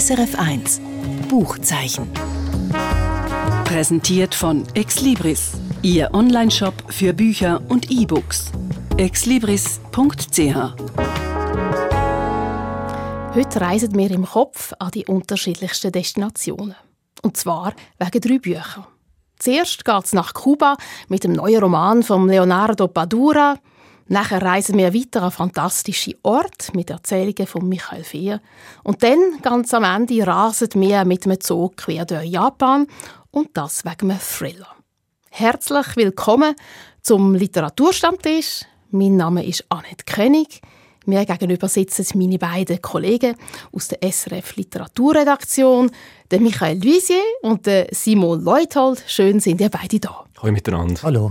SRF 0.00 0.34
1 0.34 0.80
Buchzeichen. 1.28 2.10
Präsentiert 3.66 4.34
von 4.34 4.64
Exlibris, 4.72 5.52
Ihr 5.82 6.14
Onlineshop 6.14 6.72
für 6.88 7.12
Bücher 7.12 7.60
und 7.68 7.90
E-Books. 7.90 8.50
exlibris.ch 8.96 10.56
Heute 13.34 13.60
reisen 13.60 13.94
wir 13.94 14.10
im 14.10 14.24
Kopf 14.24 14.72
an 14.78 14.90
die 14.92 15.04
unterschiedlichsten 15.04 15.92
Destinationen. 15.92 16.76
Und 17.20 17.36
zwar 17.36 17.74
wegen 17.98 18.20
drei 18.22 18.38
Büchern. 18.38 18.86
Zuerst 19.38 19.84
geht 19.84 20.04
es 20.04 20.14
nach 20.14 20.32
Kuba 20.32 20.78
mit 21.08 21.24
dem 21.24 21.32
neuen 21.32 21.62
Roman 21.62 22.02
von 22.02 22.26
Leonardo 22.26 22.88
Padura. 22.88 23.58
Nachher 24.12 24.42
reisen 24.42 24.76
wir 24.76 24.92
weiter 24.92 25.22
an 25.22 25.30
fantastische 25.30 26.16
Orte 26.24 26.72
mit 26.74 26.90
Erzählungen 26.90 27.46
von 27.46 27.68
Michael 27.68 28.02
Fehr. 28.02 28.40
Und 28.82 29.04
dann, 29.04 29.38
ganz 29.40 29.72
am 29.72 29.84
Ende, 29.84 30.26
rasen 30.26 30.68
wir 30.74 31.04
mit 31.04 31.26
einem 31.26 31.38
Zug 31.38 31.76
quer 31.76 32.04
durch 32.06 32.24
Japan. 32.24 32.88
Und 33.30 33.50
das 33.52 33.84
wegen 33.84 34.10
einem 34.10 34.18
Thriller. 34.18 34.66
Herzlich 35.30 35.94
willkommen 35.94 36.56
zum 37.02 37.36
Literaturstammtisch. 37.36 38.62
Mein 38.90 39.16
Name 39.16 39.46
ist 39.46 39.64
Annette 39.68 40.04
König. 40.04 40.60
Mir 41.06 41.24
gegenüber 41.24 41.68
sitzen 41.68 42.18
meine 42.18 42.38
beiden 42.38 42.82
Kollegen 42.82 43.36
aus 43.70 43.86
der 43.86 44.02
SRF 44.02 44.56
Literaturredaktion, 44.56 45.88
der 46.32 46.40
Michael 46.40 46.82
Luisier 46.82 47.22
und 47.42 47.64
der 47.64 47.86
Simon 47.92 48.42
Leuthold. 48.42 49.04
Schön 49.06 49.38
sind 49.38 49.60
ihr 49.60 49.70
beide 49.70 50.00
da. 50.00 50.24
Hallo 50.42 50.52
miteinander. 50.52 51.00
Hallo. 51.04 51.30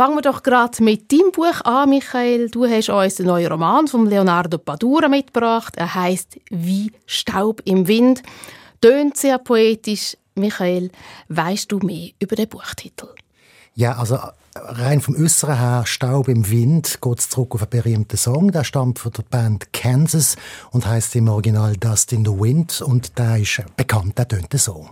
Fangen 0.00 0.16
wir 0.16 0.22
doch 0.22 0.42
gerade 0.42 0.82
mit 0.82 1.12
deinem 1.12 1.30
Buch 1.30 1.60
an, 1.62 1.90
Michael. 1.90 2.48
Du 2.48 2.66
hast 2.66 2.88
uns 2.88 3.16
den 3.16 3.26
neuen 3.26 3.52
Roman 3.52 3.86
von 3.86 4.06
Leonardo 4.06 4.56
Padura 4.56 5.10
mitgebracht. 5.10 5.76
Er 5.76 5.94
heißt 5.94 6.40
Wie 6.48 6.90
Staub 7.04 7.60
im 7.66 7.86
Wind. 7.86 8.22
Tönt 8.80 9.18
sehr 9.18 9.36
poetisch. 9.36 10.16
Michael, 10.36 10.90
weißt 11.28 11.70
du 11.70 11.80
mehr 11.80 12.12
über 12.18 12.34
den 12.34 12.48
Buchtitel? 12.48 13.08
Ja, 13.74 13.98
also 13.98 14.16
rein 14.56 15.02
vom 15.02 15.16
Äußeren 15.16 15.58
her, 15.58 15.82
Staub 15.84 16.28
im 16.28 16.50
Wind, 16.50 17.02
geht 17.02 17.20
zurück 17.20 17.56
auf 17.56 17.60
einen 17.60 17.68
berühmten 17.68 18.16
Song. 18.16 18.52
Der 18.52 18.64
stammt 18.64 19.00
von 19.00 19.12
der 19.12 19.24
Band 19.24 19.70
Kansas 19.74 20.36
und 20.70 20.86
heißt 20.86 21.14
im 21.16 21.28
Original 21.28 21.76
Dust 21.76 22.14
in 22.14 22.24
the 22.24 22.30
Wind 22.30 22.80
und 22.80 23.18
der 23.18 23.36
ist 23.36 23.62
bekannt, 23.76 24.16
der 24.16 24.28
tönt 24.28 24.58
so. 24.58 24.88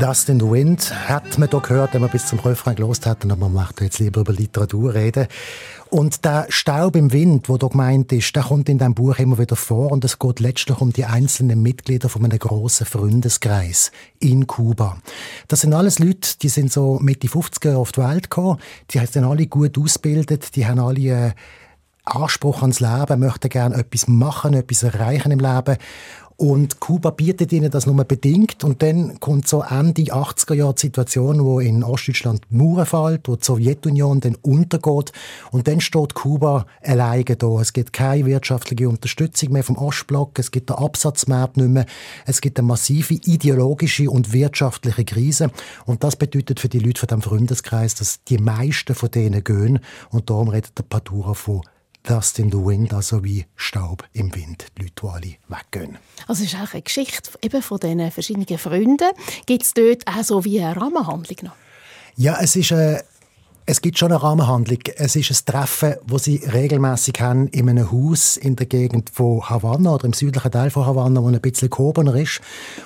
Dust 0.00 0.30
in 0.30 0.40
the 0.40 0.50
Wind 0.50 0.94
hat 1.10 1.36
man 1.36 1.50
hier 1.50 1.60
gehört, 1.60 1.92
wenn 1.92 2.00
man 2.00 2.08
bis 2.08 2.26
zum 2.26 2.38
Refrain 2.38 2.74
gelost 2.74 3.04
hat, 3.04 3.22
und 3.22 3.38
man 3.38 3.52
macht 3.52 3.82
jetzt 3.82 3.98
lieber 3.98 4.22
über 4.22 4.32
Literatur 4.32 4.94
reden. 4.94 5.26
Und 5.90 6.24
der 6.24 6.46
Staub 6.48 6.96
im 6.96 7.12
Wind, 7.12 7.50
wo 7.50 7.58
da 7.58 7.66
gemeint 7.66 8.10
ist, 8.10 8.34
der 8.34 8.44
kommt 8.44 8.70
in 8.70 8.78
diesem 8.78 8.94
Buch 8.94 9.18
immer 9.18 9.38
wieder 9.38 9.56
vor 9.56 9.92
und 9.92 10.02
es 10.02 10.18
geht 10.18 10.40
letztlich 10.40 10.80
um 10.80 10.90
die 10.90 11.04
einzelnen 11.04 11.60
Mitglieder 11.60 12.08
von 12.08 12.24
einem 12.24 12.38
grossen 12.38 12.86
Freundeskreis 12.86 13.92
in 14.20 14.46
Kuba. 14.46 14.96
Das 15.48 15.60
sind 15.60 15.74
alles 15.74 15.98
Leute, 15.98 16.30
die 16.40 16.48
sind 16.48 16.72
so 16.72 16.98
Mitte 17.02 17.28
50er 17.28 17.76
auf 17.76 17.92
die 17.92 18.00
Welt 18.00 18.30
gekommen, 18.30 18.58
die 18.92 19.04
sind 19.04 19.24
alle 19.24 19.46
gut 19.48 19.76
ausgebildet, 19.76 20.56
die 20.56 20.66
haben 20.66 20.80
alle 20.80 21.00
äh, 21.00 21.32
Anspruch 22.06 22.62
ans 22.62 22.80
Leben, 22.80 23.20
möchten 23.20 23.50
gerne 23.50 23.74
etwas 23.74 24.08
machen, 24.08 24.54
etwas 24.54 24.82
erreichen 24.82 25.30
im 25.30 25.40
Leben 25.40 25.76
und 26.40 26.80
Kuba 26.80 27.10
bietet 27.10 27.52
ihnen 27.52 27.70
das 27.70 27.84
nur 27.84 28.02
bedingt. 28.02 28.64
Und 28.64 28.80
dann 28.80 29.20
kommt 29.20 29.46
so 29.46 29.62
Ende 29.62 30.04
80er 30.04 30.54
Jahre 30.54 30.72
die 30.72 30.80
Situation, 30.80 31.44
wo 31.44 31.60
in 31.60 31.84
Ostdeutschland 31.84 32.40
die 32.48 32.56
Mauer 32.56 32.86
fällt, 32.86 33.28
wo 33.28 33.36
die 33.36 33.44
Sowjetunion 33.44 34.20
dann 34.20 34.36
untergeht. 34.36 35.12
Und 35.50 35.68
dann 35.68 35.82
steht 35.82 36.14
Kuba 36.14 36.64
alleine 36.80 37.24
da. 37.24 37.60
Es 37.60 37.74
gibt 37.74 37.92
keine 37.92 38.24
wirtschaftliche 38.24 38.88
Unterstützung 38.88 39.52
mehr 39.52 39.62
vom 39.62 39.76
Ostblock. 39.76 40.38
Es 40.38 40.50
gibt 40.50 40.70
den 40.70 40.76
Absatzmarkt 40.76 41.58
nicht 41.58 41.68
mehr. 41.68 41.84
Es 42.24 42.40
gibt 42.40 42.58
eine 42.58 42.68
massive 42.68 43.12
ideologische 43.12 44.08
und 44.08 44.32
wirtschaftliche 44.32 45.04
Krise. 45.04 45.50
Und 45.84 46.02
das 46.04 46.16
bedeutet 46.16 46.58
für 46.58 46.70
die 46.70 46.78
Leute 46.78 47.00
von 47.00 47.08
diesem 47.08 47.20
Freundeskreis, 47.20 47.96
dass 47.96 48.24
die 48.24 48.38
meisten 48.38 48.94
von 48.94 49.10
denen 49.10 49.44
gehen. 49.44 49.80
Und 50.08 50.30
darum 50.30 50.48
redet 50.48 50.78
der 50.78 50.84
Padura 50.84 51.34
von 51.34 51.60
Dust 52.02 52.38
in 52.38 52.50
the 52.50 52.58
Wind, 52.58 52.94
also 52.94 53.22
wie 53.24 53.46
Staub 53.56 54.04
im 54.12 54.34
Wind, 54.34 54.66
die 54.76 54.82
Leute, 54.82 54.94
die 55.02 55.06
alle 55.06 55.60
weggehen. 55.60 55.98
Also 56.26 56.44
es 56.44 56.52
ist 56.52 56.60
auch 56.60 56.72
eine 56.72 56.82
Geschichte 56.82 57.30
eben 57.42 57.62
von 57.62 57.78
diesen 57.78 58.10
verschiedenen 58.10 58.58
Freunden. 58.58 59.10
Gibt 59.46 59.62
es 59.62 59.74
dort 59.74 60.06
auch 60.06 60.22
so 60.22 60.44
wie 60.44 60.60
eine 60.60 60.80
Rahmenhandlung 60.80 61.38
noch? 61.42 61.52
Ja, 62.16 62.38
es 62.40 62.56
ist 62.56 62.72
eine 62.72 62.98
äh, 62.98 63.02
es 63.70 63.80
gibt 63.80 63.98
schon 63.98 64.10
eine 64.10 64.20
Rahmenhandlung. 64.20 64.80
Es 64.96 65.14
ist 65.14 65.30
ein 65.30 65.44
Treffen, 65.46 65.94
wo 66.04 66.18
sie 66.18 66.38
regelmäßig 66.38 67.14
haben 67.20 67.46
in 67.48 67.68
einem 67.68 67.92
Haus 67.92 68.36
in 68.36 68.56
der 68.56 68.66
Gegend 68.66 69.10
von 69.10 69.48
Havanna 69.48 69.94
oder 69.94 70.06
im 70.06 70.12
südlichen 70.12 70.50
Teil 70.50 70.70
von 70.70 70.86
Havanna, 70.86 71.22
wo 71.22 71.28
ein 71.28 71.40
bisschen 71.40 71.70
gehobener 71.70 72.16
ist. 72.16 72.40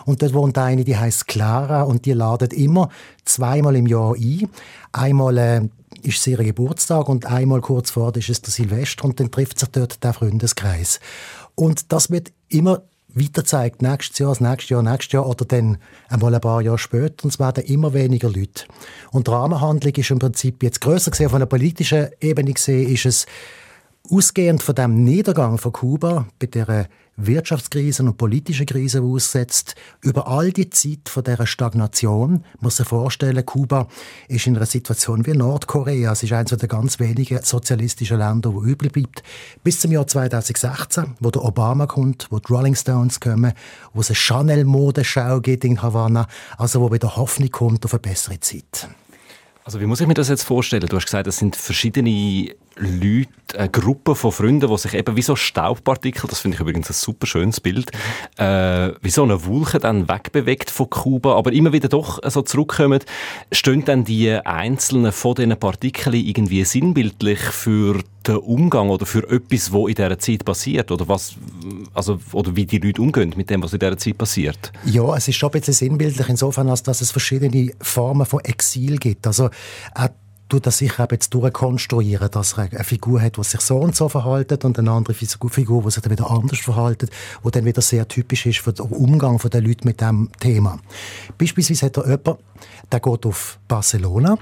Und 0.05 0.21
dort 0.21 0.35
wohnt 0.35 0.59
eine, 0.59 0.85
die 0.85 0.95
heißt 0.95 1.27
Clara 1.27 1.85
und 1.85 2.05
die 2.05 2.13
ladet 2.13 2.53
immer 2.53 2.91
zweimal 3.25 3.77
im 3.77 3.87
Jahr 3.87 4.15
ein. 4.15 4.51
Einmal 4.93 5.39
äh, 5.39 5.63
ist 6.05 6.19
es 6.19 6.27
ihr 6.27 6.39
Geburtstag 6.39 7.09
und 7.09 7.27
einmal 7.27 7.61
kurz 7.61 7.91
vor 7.91 8.15
ist 8.17 8.29
es 8.29 8.43
der 8.43 8.53
Silvester 8.53 9.05
und 9.05 9.19
dann 9.21 9.31
trifft 9.31 9.59
sich 9.59 9.69
dort 9.71 10.03
der 10.05 10.13
Freundeskreis. 10.13 11.01
Und 11.55 11.93
das 11.93 12.11
wird 12.11 12.33
immer 12.49 12.83
weiter 13.15 13.45
zeigt, 13.45 13.81
nächstes 13.81 14.19
Jahr, 14.19 14.31
das 14.31 14.41
nächste 14.41 14.75
Jahr, 14.75 14.83
nächstes 14.83 15.13
Jahr 15.13 15.27
oder 15.27 15.45
dann 15.45 15.79
einmal 16.09 16.35
ein 16.35 16.41
paar 16.41 16.61
Jahre 16.61 16.79
später. 16.79 17.25
Und 17.25 17.33
es 17.33 17.39
werden 17.39 17.65
immer 17.65 17.95
weniger 17.95 18.29
Leute. 18.29 18.65
Und 19.13 19.29
die 19.29 19.31
Rahmenhandlung 19.31 19.95
ist 19.95 20.11
im 20.11 20.19
Prinzip 20.19 20.63
jetzt 20.63 20.81
grösser 20.81 21.11
gesehen, 21.11 21.27
auf 21.27 21.35
einer 21.35 21.47
politischen 21.47 22.09
Ebene 22.21 22.53
gesehen, 22.53 22.93
ist 22.93 23.07
es 23.07 23.27
ausgehend 24.11 24.63
von 24.63 24.75
dem 24.75 25.05
Niedergang 25.05 25.59
von 25.59 25.73
Kuba 25.73 26.27
bei 26.39 26.47
der 26.47 26.89
Wirtschaftskrisen 27.17 28.09
und 28.09 28.17
politische 28.17 28.67
Krisen 28.67 29.05
aussetzt. 29.05 29.75
Über 30.01 30.27
all 30.27 30.53
die 30.53 30.71
Zeit 30.71 31.09
von 31.09 31.23
dieser 31.23 31.47
Stagnation 31.47 32.45
muss 32.61 32.77
sich 32.77 32.87
vorstellen, 32.87 33.45
Kuba 33.47 33.89
ist 34.29 34.47
in 34.47 34.57
einer 34.57 34.67
Situation 34.67 35.25
wie 35.27 35.33
Nordkorea. 35.33 36.13
Es 36.13 36.23
ist 36.23 36.33
eines 36.33 36.51
der 36.51 36.69
ganz 36.69 36.99
wenigen 36.99 37.43
sozialistischen 37.43 38.19
Länder, 38.19 38.53
wo 38.53 38.63
übrig 38.63 38.93
bleibt. 38.93 39.23
Bis 39.63 39.81
zum 39.81 39.93
Jahr 39.93 40.07
2016, 40.07 41.15
wo 41.21 41.31
der 41.31 41.45
Obama 41.45 41.87
kommt, 41.87 42.27
wo 42.31 42.39
die 42.39 42.53
Rolling 42.53 42.75
Stones 42.75 43.21
kommen, 43.21 43.53
wo 43.93 44.01
es 44.01 44.11
eine 44.11 44.17
Chanel-Modeschau 44.17 45.41
gibt 45.41 45.65
in 45.65 45.81
Havanna, 45.81 46.27
also 46.59 46.81
wo 46.81 46.93
wieder 46.93 47.17
Hoffnung 47.17 47.51
kommt 47.51 47.85
auf 47.85 47.95
eine 47.95 48.01
bessere 48.01 48.41
Zeit. 48.41 48.89
Also 49.65 49.81
wie 49.81 49.87
muss 49.87 50.01
ich 50.01 50.07
mir 50.07 50.15
das 50.15 50.29
jetzt 50.29 50.43
vorstellen? 50.43 50.87
Du 50.87 50.97
hast 50.97 51.07
gesagt, 51.07 51.27
es 51.27 51.39
sind 51.39 51.57
verschiedene 51.57 52.55
Leute, 52.77 53.29
eine 53.57 53.69
Gruppe 53.69 54.15
von 54.15 54.33
Freunden, 54.33 54.69
die 54.69 54.79
sich 54.79 54.95
eben 54.95 55.17
wie 55.17 55.23
so 55.23 55.37
Staubpartikel, 55.37 56.29
das 56.29 56.41
finde 56.41 56.57
ich 56.57 56.61
übrigens 56.61 56.91
ein 56.91 56.95
super 56.95 57.27
schönes 57.27 57.61
Bild, 57.61 57.91
äh, 58.37 58.91
wie 59.01 59.11
so 59.11 59.23
eine 59.23 59.47
Wolke 59.47 59.79
dann 59.79 60.09
wegbewegt 60.09 60.71
von 60.71 60.91
Kuba, 60.91 61.37
aber 61.37 61.53
immer 61.53 61.73
wieder 61.73 61.89
doch 61.89 62.19
so 62.29 62.43
zurückkommen. 62.43 63.01
Stehen 63.53 63.85
dann 63.85 64.05
die 64.05 64.33
einzelnen 64.33 65.13
von 65.13 65.37
diesen 65.37 65.57
Partikeln 65.57 66.17
irgendwie 66.17 66.65
sinnbildlich 66.65 67.39
für 67.39 68.03
den 68.27 68.37
Umgang 68.39 68.89
oder 68.89 69.07
für 69.07 69.29
etwas, 69.31 69.73
was 69.73 69.89
in 69.89 69.95
dieser 69.95 70.19
Zeit 70.19 70.45
passiert? 70.45 70.91
Oder, 70.91 71.07
was, 71.07 71.35
also, 71.93 72.19
oder 72.33 72.57
wie 72.57 72.67
die 72.67 72.79
Leute 72.79 73.03
umgehen 73.03 73.35
mit 73.37 73.51
dem, 73.51 73.63
was 73.63 73.73
in 73.73 73.79
dieser 73.79 73.99
Zeit 73.99 74.19
passiert? 74.19 74.73
Ja, 74.85 75.15
es 75.17 75.29
ist 75.29 75.37
schon 75.37 75.51
ein 75.51 75.61
bisschen 75.61 75.75
sinnbildlich 75.75 76.29
insofern, 76.29 76.69
als 76.69 76.83
dass 76.83 77.01
es 77.01 77.11
verschiedene 77.11 77.73
Formen 77.81 78.27
von 78.27 78.41
Exil 78.41 78.99
gibt. 78.99 79.27
Also, 79.27 79.51
auch 79.95 80.09
tut 80.49 80.67
das 80.67 80.79
sicher 80.79 81.09
jetzt 81.11 81.33
durchkonstruieren, 81.33 82.31
dass 82.31 82.55
er 82.55 82.65
eine 82.71 82.85
Figur 82.85 83.21
hat, 83.21 83.37
die 83.37 83.45
sich 83.45 83.61
so 83.61 83.79
und 83.79 83.97
so 83.97 84.09
verhaltet 84.09 84.65
und 84.65 84.79
eine 84.79 84.91
andere 84.91 85.15
Figur, 85.15 85.83
die 85.83 85.91
sich 85.91 86.03
dann 86.03 86.13
wieder 86.13 86.31
anders 86.31 86.59
verhaltet, 86.59 87.11
die 87.45 87.51
dann 87.51 87.65
wieder 87.65 87.83
sehr 87.83 88.07
typisch 88.07 88.47
ist 88.47 88.59
für 88.59 88.73
den 88.73 88.87
Umgang 88.87 89.39
der 89.39 89.61
Leute 89.61 89.87
mit 89.87 90.01
diesem 90.01 90.31
Thema. 90.39 90.79
Beispielsweise 91.39 91.87
hat 91.87 91.97
er 91.97 92.05
jemanden, 92.05 92.43
der 92.93 93.01
geht 93.01 93.27
auf 93.27 93.59
Barcelona, 93.69 94.37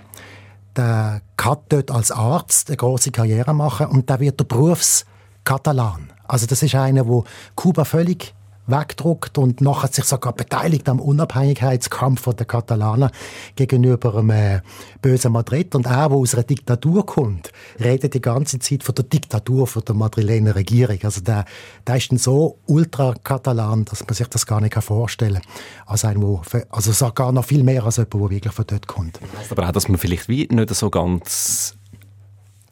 der 0.77 1.23
kann 1.37 1.59
dort 1.69 1.91
als 1.91 2.11
Arzt 2.11 2.69
eine 2.69 2.77
große 2.77 3.11
Karriere 3.11 3.55
machen 3.55 3.87
und 3.87 4.09
der 4.09 4.21
wird 4.21 4.41
der 4.41 4.45
Berufskatalan. 4.45 6.11
Also 6.27 6.47
das 6.47 6.63
ist 6.63 6.75
einer, 6.75 7.07
wo 7.07 7.25
Kuba 7.55 7.85
völlig 7.85 8.35
wegdruckt 8.67 9.39
und 9.39 9.61
nachher 9.61 9.89
sich 9.89 10.05
sogar 10.05 10.33
beteiligt 10.33 10.89
am 10.89 11.01
Unabhängigkeitskampf 11.01 12.33
der 12.35 12.47
Katalaner 12.47 13.11
gegenüber 13.57 14.17
einem 14.17 14.31
äh, 14.31 14.61
bösen 15.01 15.33
Madrid. 15.33 15.75
Und 15.75 15.87
er, 15.87 16.09
der 16.09 16.17
aus 16.17 16.35
einer 16.35 16.45
Diktatur 16.45 17.05
kommt, 17.05 17.53
redet 17.81 18.15
die 18.15 18.21
ganze 18.21 18.59
Zeit 18.59 18.83
von 18.83 18.95
der 18.95 19.05
Diktatur 19.05 19.67
von 19.67 19.83
der 19.85 19.95
madrilener 19.95 20.55
Regierung. 20.55 20.99
Also 21.03 21.21
der, 21.21 21.45
der 21.87 21.97
ist 21.97 22.11
so 22.19 22.59
ultra-katalan, 22.67 23.85
dass 23.85 24.07
man 24.07 24.15
sich 24.15 24.29
das 24.29 24.47
gar 24.47 24.61
nicht 24.61 24.75
vorstellen 24.75 25.43
kann. 25.43 25.53
Als 25.87 26.05
ein, 26.05 26.23
also 26.71 26.93
sogar 26.93 27.33
noch 27.33 27.45
viel 27.45 27.65
mehr 27.65 27.85
als 27.85 27.97
jemand, 27.97 28.15
der 28.15 28.31
wirklich 28.31 28.53
von 28.53 28.65
dort 28.67 28.87
kommt. 28.87 29.21
Aber 29.51 29.69
auch, 29.69 29.73
dass 29.73 29.89
man 29.89 29.99
vielleicht 29.99 30.29
wie 30.29 30.47
nicht 30.51 30.75
so 30.75 30.91
ganz 30.91 31.77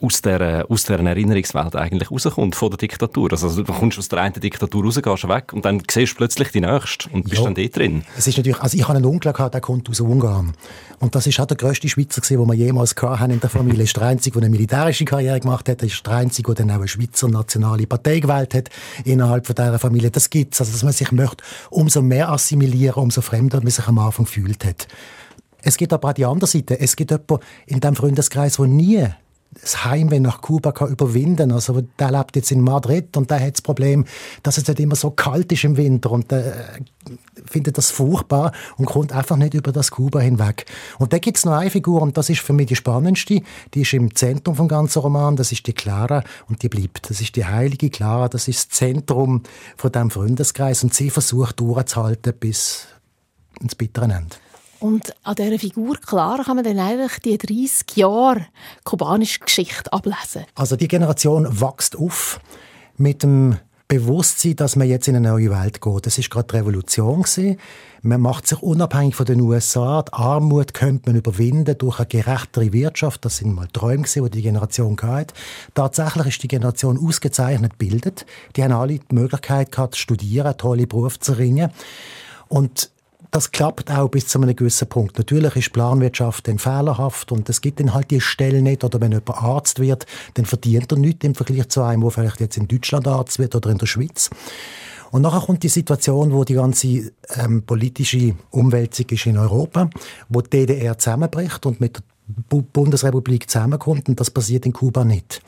aus 0.00 0.23
der, 0.23 0.67
aus 0.70 0.85
der 0.85 0.99
Erinnerungswelt 1.00 1.76
eigentlich 1.76 2.11
rauskommt, 2.11 2.56
von 2.56 2.70
der 2.70 2.79
Diktatur. 2.79 3.32
Also, 3.32 3.49
also 3.49 3.62
du 3.62 3.73
kommst 3.73 3.99
aus 3.99 4.08
der 4.08 4.20
einen 4.20 4.35
Diktatur 4.35 4.85
raus, 4.85 5.00
gehst 5.02 5.29
weg 5.29 5.52
und 5.52 5.64
dann 5.64 5.82
siehst 5.91 6.12
du 6.12 6.17
plötzlich 6.17 6.50
die 6.50 6.61
nächste 6.61 7.08
und 7.11 7.25
bist 7.25 7.37
ja. 7.37 7.44
dann 7.44 7.55
dort 7.55 7.76
drin. 7.76 8.05
Es 8.17 8.26
ist 8.26 8.37
natürlich, 8.37 8.61
also 8.61 8.76
ich 8.76 8.87
habe 8.87 8.97
einen 8.97 9.06
Onkel 9.06 9.32
gehabt, 9.32 9.55
der 9.55 9.61
kommt 9.61 9.88
aus 9.88 10.00
Ungarn. 10.00 10.55
Und 11.00 11.14
das 11.14 11.26
ist 11.26 11.41
auch 11.41 11.47
der 11.47 11.56
grösste 11.56 11.88
Schweizer 11.88 12.20
gewesen, 12.20 12.38
den 12.38 12.49
wir 12.49 12.55
jemals 12.55 12.94
haben 12.97 13.32
in 13.32 13.41
der 13.41 13.50
Familie. 13.50 13.85
ist 13.85 13.97
der 13.97 14.05
Einzige, 14.05 14.38
der 14.38 14.47
eine 14.47 14.50
militärische 14.50 15.05
Karriere 15.05 15.41
gemacht 15.41 15.69
hat. 15.69 15.82
Ist 15.82 16.06
der 16.06 16.14
Einzige, 16.14 16.55
der 16.55 16.67
dann 16.67 16.76
auch 16.76 16.81
eine 16.81 16.88
Schweizer 16.88 17.29
nationale 17.29 17.87
Partei 17.87 18.20
gewählt 18.20 18.55
hat 18.55 18.69
innerhalb 19.05 19.47
von 19.47 19.55
dieser 19.55 19.79
Familie. 19.79 20.11
Das 20.11 20.29
gibt's. 20.29 20.61
Also, 20.61 20.73
dass 20.73 20.82
man 20.82 20.93
sich 20.93 21.11
möchte, 21.11 21.43
umso 21.70 22.02
mehr 22.02 22.31
assimilieren, 22.31 23.02
umso 23.02 23.23
fremder 23.23 23.58
man 23.58 23.70
sich 23.70 23.87
am 23.87 23.99
Anfang 23.99 24.26
gefühlt 24.26 24.64
hat. 24.64 24.88
Es 25.62 25.76
gibt 25.76 25.93
aber 25.93 26.11
auch 26.11 26.14
die 26.14 26.25
andere 26.25 26.49
Seite. 26.49 26.79
Es 26.79 26.97
gibt 26.97 27.11
jemanden 27.11 27.38
in 27.67 27.81
diesem 27.81 27.97
Freundeskreis, 27.97 28.56
der 28.56 28.67
nie 28.67 29.06
das 29.52 29.85
Heimweh 29.85 30.20
nach 30.20 30.43
Kuba 30.43 30.70
kann 30.70 30.88
überwinden 30.88 31.50
Also 31.50 31.81
der 31.99 32.12
lebt 32.12 32.37
jetzt 32.37 32.52
in 32.52 32.61
Madrid 32.61 33.17
und 33.17 33.31
der 33.31 33.41
hat 33.41 33.55
das 33.55 33.62
Problem, 33.62 34.05
dass 34.43 34.58
es 34.58 34.69
nicht 34.69 34.79
immer 34.79 34.94
so 34.94 35.11
kalt 35.11 35.50
ist 35.50 35.64
im 35.64 35.76
Winter 35.76 36.12
und 36.12 36.31
der 36.31 36.47
äh, 36.47 36.81
findet 37.47 37.76
das 37.76 37.91
furchtbar 37.91 38.52
und 38.76 38.87
kommt 38.87 39.12
einfach 39.12 39.37
nicht 39.37 39.55
über 39.55 39.73
das 39.73 39.91
Kuba 39.91 40.20
hinweg. 40.20 40.67
Und 40.99 41.12
da 41.12 41.19
gibt 41.19 41.38
es 41.38 41.44
noch 41.44 41.55
eine 41.55 41.70
Figur 41.70 42.00
und 42.00 42.17
das 42.17 42.31
ist 42.31 42.41
für 42.41 42.52
mich 42.52 42.69
die 42.69 42.76
spannendste. 42.76 43.43
Die 43.75 43.81
ist 43.81 43.93
im 43.93 44.14
Zentrum 44.14 44.55
vom 44.55 44.69
ganzen 44.69 45.00
Roman. 45.00 45.35
Das 45.35 45.50
ist 45.50 45.67
die 45.67 45.73
Clara 45.73 46.23
und 46.49 46.62
die 46.62 46.69
bleibt. 46.69 47.11
Das 47.11 47.20
ist 47.20 47.35
die 47.35 47.44
heilige 47.44 47.91
Clara. 47.91 48.29
Das 48.29 48.47
ist 48.47 48.70
das 48.70 48.79
Zentrum 48.79 49.43
von 49.76 49.91
diesem 49.91 50.11
Freundeskreis 50.11 50.85
und 50.85 50.94
sie 50.94 51.11
versucht 51.11 51.58
durchzuhalten 51.58 52.35
bis 52.38 52.87
ins 53.61 53.75
bittere 53.75 54.05
Ende. 54.05 54.37
Und 54.81 55.15
an 55.25 55.35
dieser 55.35 55.59
Figur, 55.59 55.97
klar, 55.97 56.43
kann 56.43 56.56
man 56.56 56.65
dann 56.65 56.79
eigentlich 56.79 57.19
die 57.19 57.38
30 57.38 57.97
Jahre 57.97 58.47
kubanische 58.85 59.41
Geschichte 59.41 59.93
ablesen. 59.93 60.47
Also 60.55 60.77
die 60.77 60.88
Generation 60.88 61.61
wächst 61.61 61.97
auf 61.97 62.41
mit 62.97 63.23
dem 63.23 63.56
Bewusstsein, 63.88 64.55
dass 64.55 64.77
man 64.77 64.88
jetzt 64.88 65.09
in 65.09 65.17
eine 65.17 65.31
neue 65.31 65.50
Welt 65.50 65.81
geht. 65.81 66.06
Das 66.06 66.17
ist 66.17 66.31
gerade 66.31 66.47
die 66.47 66.56
Revolution. 66.59 67.25
Man 68.03 68.21
macht 68.21 68.47
sich 68.47 68.62
unabhängig 68.62 69.17
von 69.17 69.27
den 69.27 69.41
USA. 69.41 70.03
Die 70.03 70.12
Armut 70.12 70.75
könnte 70.75 71.11
man 71.11 71.19
überwinden 71.19 71.76
durch 71.76 71.99
eine 71.99 72.06
gerechtere 72.06 72.73
Wirtschaft. 72.73 73.25
Das 73.25 73.38
sind 73.38 73.53
mal 73.53 73.67
Träume 73.67 74.06
die 74.06 74.31
die 74.31 74.43
Generation 74.43 74.97
hatte. 75.03 75.35
Tatsächlich 75.75 76.29
ist 76.29 76.43
die 76.44 76.49
Generation 76.49 77.05
ausgezeichnet 77.05 77.79
gebildet. 77.81 78.26
Die 78.55 78.62
haben 78.62 78.73
alle 78.73 79.00
die 79.00 79.15
Möglichkeit 79.15 79.73
gehabt, 79.73 79.97
zu 79.97 80.03
studieren, 80.03 80.56
tolle 80.56 80.87
Berufe 80.87 81.19
zu 81.19 81.33
ringen. 81.33 81.71
Und 82.47 82.91
das 83.31 83.53
klappt 83.53 83.91
auch 83.91 84.09
bis 84.09 84.27
zu 84.27 84.41
einem 84.41 84.55
gewissen 84.56 84.88
Punkt. 84.88 85.19
Natürlich 85.19 85.55
ist 85.56 85.73
Planwirtschaft 85.73 86.49
dann 86.49 86.59
fehlerhaft 86.59 87.31
und 87.32 87.49
es 87.49 87.61
gibt 87.61 87.81
dann 87.81 87.94
halt 87.94 88.11
die 88.11 88.21
Stelle 88.21 88.62
nicht. 88.62 88.82
Oder 88.82 89.00
wenn 89.00 89.12
jemand 89.12 89.31
Arzt 89.31 89.79
wird, 89.79 90.06
dann 90.35 90.47
verdient 90.47 90.91
er 90.93 90.99
nichts 90.99 91.25
im 91.25 91.35
Vergleich 91.35 91.69
zu 91.69 91.82
einem, 91.82 92.03
der 92.03 92.11
vielleicht 92.11 92.41
jetzt 92.41 92.56
in 92.56 92.67
Deutschland 92.67 93.06
Arzt 93.06 93.38
wird 93.38 93.55
oder 93.55 93.71
in 93.71 93.79
der 93.79 93.87
Schweiz. 93.87 94.31
Und 95.11 95.23
nachher 95.23 95.44
kommt 95.44 95.62
die 95.62 95.69
Situation, 95.69 96.32
wo 96.32 96.44
die 96.44 96.55
ganze 96.55 97.12
ähm, 97.37 97.62
politische 97.65 98.35
Umwälzung 98.50 99.06
ist 99.11 99.27
in 99.27 99.38
Europa, 99.38 99.91
wo 100.29 100.41
die 100.41 100.50
DDR 100.50 100.99
zusammenbricht 100.99 101.67
und 101.67 101.81
mit 101.81 101.97
der 101.97 102.03
Bundesrepublik 102.73 103.50
zusammenkommt 103.50 104.09
und 104.09 104.21
das 104.21 104.31
passiert 104.31 104.67
in 104.67 104.73
Kuba 104.73 105.05
nicht. 105.05 105.43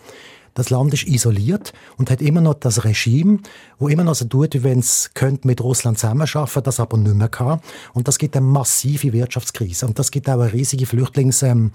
Das 0.54 0.70
Land 0.70 0.92
ist 0.94 1.06
isoliert 1.06 1.72
und 1.96 2.10
hat 2.10 2.20
immer 2.20 2.40
noch 2.40 2.54
das 2.54 2.84
Regime, 2.84 3.38
wo 3.78 3.88
immer 3.88 4.04
noch 4.04 4.14
so 4.14 4.26
tut, 4.26 4.54
wie 4.54 4.62
wenn 4.62 4.80
es 4.80 5.10
mit 5.44 5.60
Russland 5.60 5.98
zusammenarbeiten, 5.98 6.62
das 6.62 6.80
aber 6.80 6.96
nicht 6.98 7.14
mehr 7.14 7.28
kann. 7.28 7.60
Und 7.94 8.08
das 8.08 8.18
gibt 8.18 8.36
eine 8.36 8.46
massive 8.46 9.12
Wirtschaftskrise. 9.12 9.86
Und 9.86 9.98
das 9.98 10.10
gibt 10.10 10.28
auch 10.28 10.40
eine 10.40 10.52
riesige 10.52 10.86
Flüchtlings- 10.86 11.42
ähm, 11.42 11.72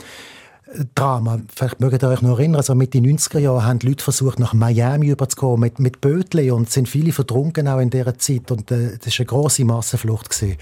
Drama. 0.95 1.39
Vielleicht 1.53 1.79
mögt 1.79 2.03
ihr 2.03 2.09
euch 2.09 2.21
noch 2.21 2.39
erinnern, 2.39 2.57
also 2.57 2.75
mit 2.75 2.93
den 2.93 3.05
90er 3.05 3.39
Jahren 3.39 3.65
haben 3.65 3.79
die 3.79 3.87
Leute 3.87 4.03
versucht, 4.03 4.39
nach 4.39 4.53
Miami 4.53 5.07
überzukommen 5.07 5.61
mit, 5.61 5.79
mit 5.79 6.01
Bötli 6.01 6.51
und 6.51 6.69
sind 6.69 6.89
viele 6.89 7.13
vertrunken 7.13 7.67
auch 7.67 7.79
in 7.79 7.89
dieser 7.89 8.17
Zeit 8.17 8.51
und 8.51 8.69
äh, 8.71 8.97
das 8.97 9.13
war 9.13 9.19
eine 9.19 9.25
grosse 9.27 9.65
Massenflucht. 9.65 10.29
Gewesen. 10.29 10.57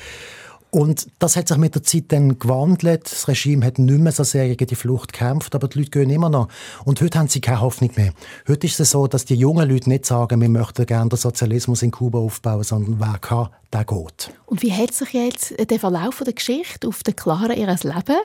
Und 0.76 1.08
das 1.20 1.38
hat 1.38 1.48
sich 1.48 1.56
mit 1.56 1.74
der 1.74 1.84
Zeit 1.84 2.04
dann 2.10 2.38
gewandelt. 2.38 3.06
Das 3.06 3.30
Regime 3.30 3.66
hat 3.66 3.80
nicht 3.80 3.98
mehr 3.98 4.12
so 4.12 4.26
sehr 4.26 4.50
gegen 4.50 4.68
die 4.68 4.76
Flucht 4.76 5.14
gekämpft, 5.14 5.56
aber 5.56 5.70
die 5.70 5.80
Leute 5.80 5.92
gehen 5.92 6.10
immer 6.10 6.30
noch. 6.30 6.50
Und 6.84 7.00
heute 7.00 7.18
haben 7.18 7.30
sie 7.30 7.40
keine 7.40 7.62
Hoffnung 7.62 7.92
mehr. 7.96 8.12
Heute 8.46 8.68
ist 8.68 8.78
es 8.82 8.92
so, 8.92 9.08
dass 9.08 9.24
die 9.24 9.36
jungen 9.36 9.70
Leute 9.70 9.88
nicht 9.88 10.06
sagen, 10.06 10.42
wir 10.42 10.50
möchten 10.50 10.86
gerne 10.86 11.08
den 11.08 11.16
Sozialismus 11.16 11.82
in 11.82 11.92
Kuba 11.92 12.20
aufbauen, 12.20 12.64
sondern 12.64 13.00
wer 13.00 13.18
kann, 13.20 13.52
der 13.72 13.86
geht. 13.86 14.34
Und 14.48 14.64
wie 14.64 14.74
hat 14.74 14.94
sich 14.94 15.14
jetzt 15.14 15.54
der 15.58 15.80
Verlauf 15.80 16.22
der 16.26 16.34
Geschichte 16.34 16.90
auf 16.90 17.04
den 17.04 17.16
Klaren 17.16 17.56
ihres 17.56 17.86
Leben 17.86 18.18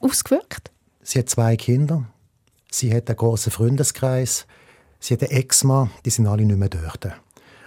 ausgewirkt? 0.00 0.70
Sie 1.02 1.18
hat 1.18 1.28
zwei 1.28 1.54
Kinder. 1.58 2.04
Sie 2.70 2.94
hat 2.94 3.10
einen 3.10 3.18
grossen 3.18 3.52
Freundeskreis. 3.52 4.46
Sie 5.00 5.12
hat 5.12 5.22
einen 5.22 5.32
Ex-Mann. 5.32 5.90
Die 6.06 6.10
sind 6.10 6.28
alle 6.28 6.46
nicht 6.46 6.58
mehr 6.58 6.70
dort. 6.70 7.14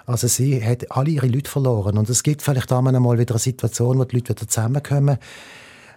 Also 0.07 0.27
sie 0.27 0.63
hat 0.65 0.89
alle 0.89 1.11
ihre 1.11 1.27
Leute 1.27 1.51
verloren. 1.51 1.97
Und 1.97 2.09
es 2.09 2.23
gibt 2.23 2.41
vielleicht 2.41 2.71
einmal 2.71 3.19
wieder 3.19 3.35
eine 3.35 3.39
Situation, 3.39 3.99
wo 3.99 4.05
die 4.05 4.15
Leute 4.15 4.29
wieder 4.29 4.47
zusammenkommen. 4.47 5.17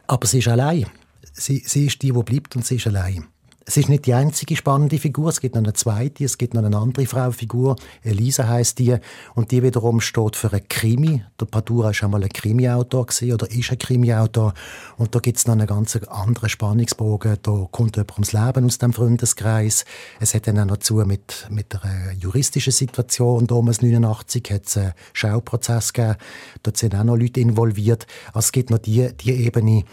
Aber 0.09 0.27
sie 0.27 0.41
ist 0.41 0.49
allein. 0.49 0.87
Sie, 1.33 1.63
sie 1.65 1.87
ist 1.87 2.03
die, 2.03 2.13
die 2.13 2.23
bleibt 2.23 2.57
und 2.57 2.67
sie 2.67 2.77
ist 2.77 2.89
allein. 2.89 3.29
Es 3.67 3.77
ist 3.77 3.91
nicht 3.91 4.07
die 4.07 4.15
einzige 4.15 4.57
spannende 4.57 4.99
Figur. 4.99 5.29
Es 5.29 5.41
gibt 5.41 5.55
noch 5.55 5.63
eine 5.63 5.75
zweite, 5.75 6.25
es 6.25 6.39
gibt 6.39 6.55
noch 6.55 6.65
eine 6.65 6.77
andere 6.77 7.07
Frauenfigur. 7.07 7.77
Elisa 8.03 8.49
heißt 8.49 8.79
die. 8.79 8.97
Und 9.35 9.51
die 9.51 9.63
wiederum 9.63 10.01
steht 10.01 10.35
für 10.35 10.53
ein 10.53 10.67
Krimi. 10.69 11.23
Der 11.39 11.45
Padura 11.45 11.91
ist 11.91 12.03
einmal 12.03 12.23
ein 12.23 12.31
Krimi-Autor 12.31 13.07
oder 13.33 13.51
ist 13.51 13.71
ein 13.71 13.79
Krimi-Autor. 13.79 14.55
Und 14.97 15.15
da 15.15 15.19
gibt 15.19 15.39
es 15.39 15.47
noch 15.47 15.53
einen 15.53 15.67
ganz 15.67 15.95
anderen 15.97 16.49
Spannungsbogen. 16.49 17.37
Da 17.43 17.69
kommt 17.71 17.97
jemand 17.97 18.13
ums 18.13 18.33
Leben 18.33 18.65
aus 18.65 18.79
dem 18.79 18.95
Freundeskreis. 18.95 19.85
Es 20.21 20.35
hat 20.35 20.47
dann 20.47 20.59
auch 20.59 20.65
noch 20.67 20.79
zu 20.79 20.95
mit, 20.95 21.47
mit 21.51 21.77
einer 21.83 22.13
juristischen 22.13 22.73
Situation. 22.73 23.47
Damals 23.47 23.81
1989 23.81 24.51
hat 24.51 24.67
es 24.67 24.77
einen 24.79 24.93
Schauprozess 25.13 25.93
gegeben. 25.93 26.17
Dort 26.63 26.79
sind 26.79 26.95
auch 26.95 27.05
noch 27.05 27.17
Leute 27.17 27.41
involviert. 27.41 28.07
Also 28.29 28.47
es 28.47 28.53
gibt 28.53 28.71
noch 28.71 28.79
die, 28.79 29.13
die 29.17 29.33
Ebene, 29.33 29.85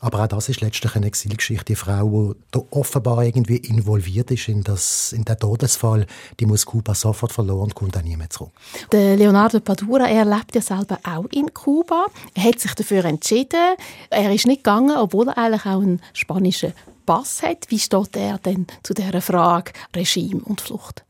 aber 0.00 0.24
auch 0.24 0.26
das 0.26 0.48
ist 0.48 0.62
letztlich 0.62 0.96
eine 0.96 1.06
Exilgeschichte. 1.06 1.66
Die 1.66 1.76
Frau, 1.76 2.34
die 2.34 2.40
da 2.52 2.60
offenbar 2.70 3.22
irgendwie 3.22 3.58
involviert 3.58 4.30
ist 4.30 4.48
in, 4.48 4.62
das, 4.62 5.12
in 5.12 5.24
den 5.24 5.38
Todesfall, 5.38 6.06
die 6.40 6.46
muss 6.46 6.64
Kuba 6.64 6.94
sofort 6.94 7.32
verloren 7.32 7.64
und 7.64 7.74
kommt 7.74 7.96
auch 7.96 8.02
nie 8.02 8.16
mehr 8.16 8.30
zurück. 8.30 8.50
Der 8.92 9.16
Leonardo 9.16 9.60
Padura, 9.60 10.08
er 10.08 10.24
lebt 10.24 10.54
ja 10.54 10.62
selber 10.62 10.98
auch 11.04 11.26
in 11.32 11.52
Kuba. 11.52 12.06
Er 12.34 12.44
hat 12.44 12.60
sich 12.60 12.74
dafür 12.74 13.04
entschieden. 13.04 13.76
Er 14.08 14.32
ist 14.32 14.46
nicht 14.46 14.64
gegangen, 14.64 14.96
obwohl 14.96 15.28
er 15.28 15.38
eigentlich 15.38 15.66
auch 15.66 15.82
einen 15.82 16.00
spanischen 16.14 16.72
Pass 17.04 17.42
hat. 17.42 17.66
Wie 17.68 17.78
steht 17.78 18.16
er 18.16 18.38
denn 18.38 18.66
zu 18.82 18.94
dieser 18.94 19.20
Frage 19.20 19.72
Regime 19.94 20.40
und 20.44 20.62
Flucht? 20.62 21.04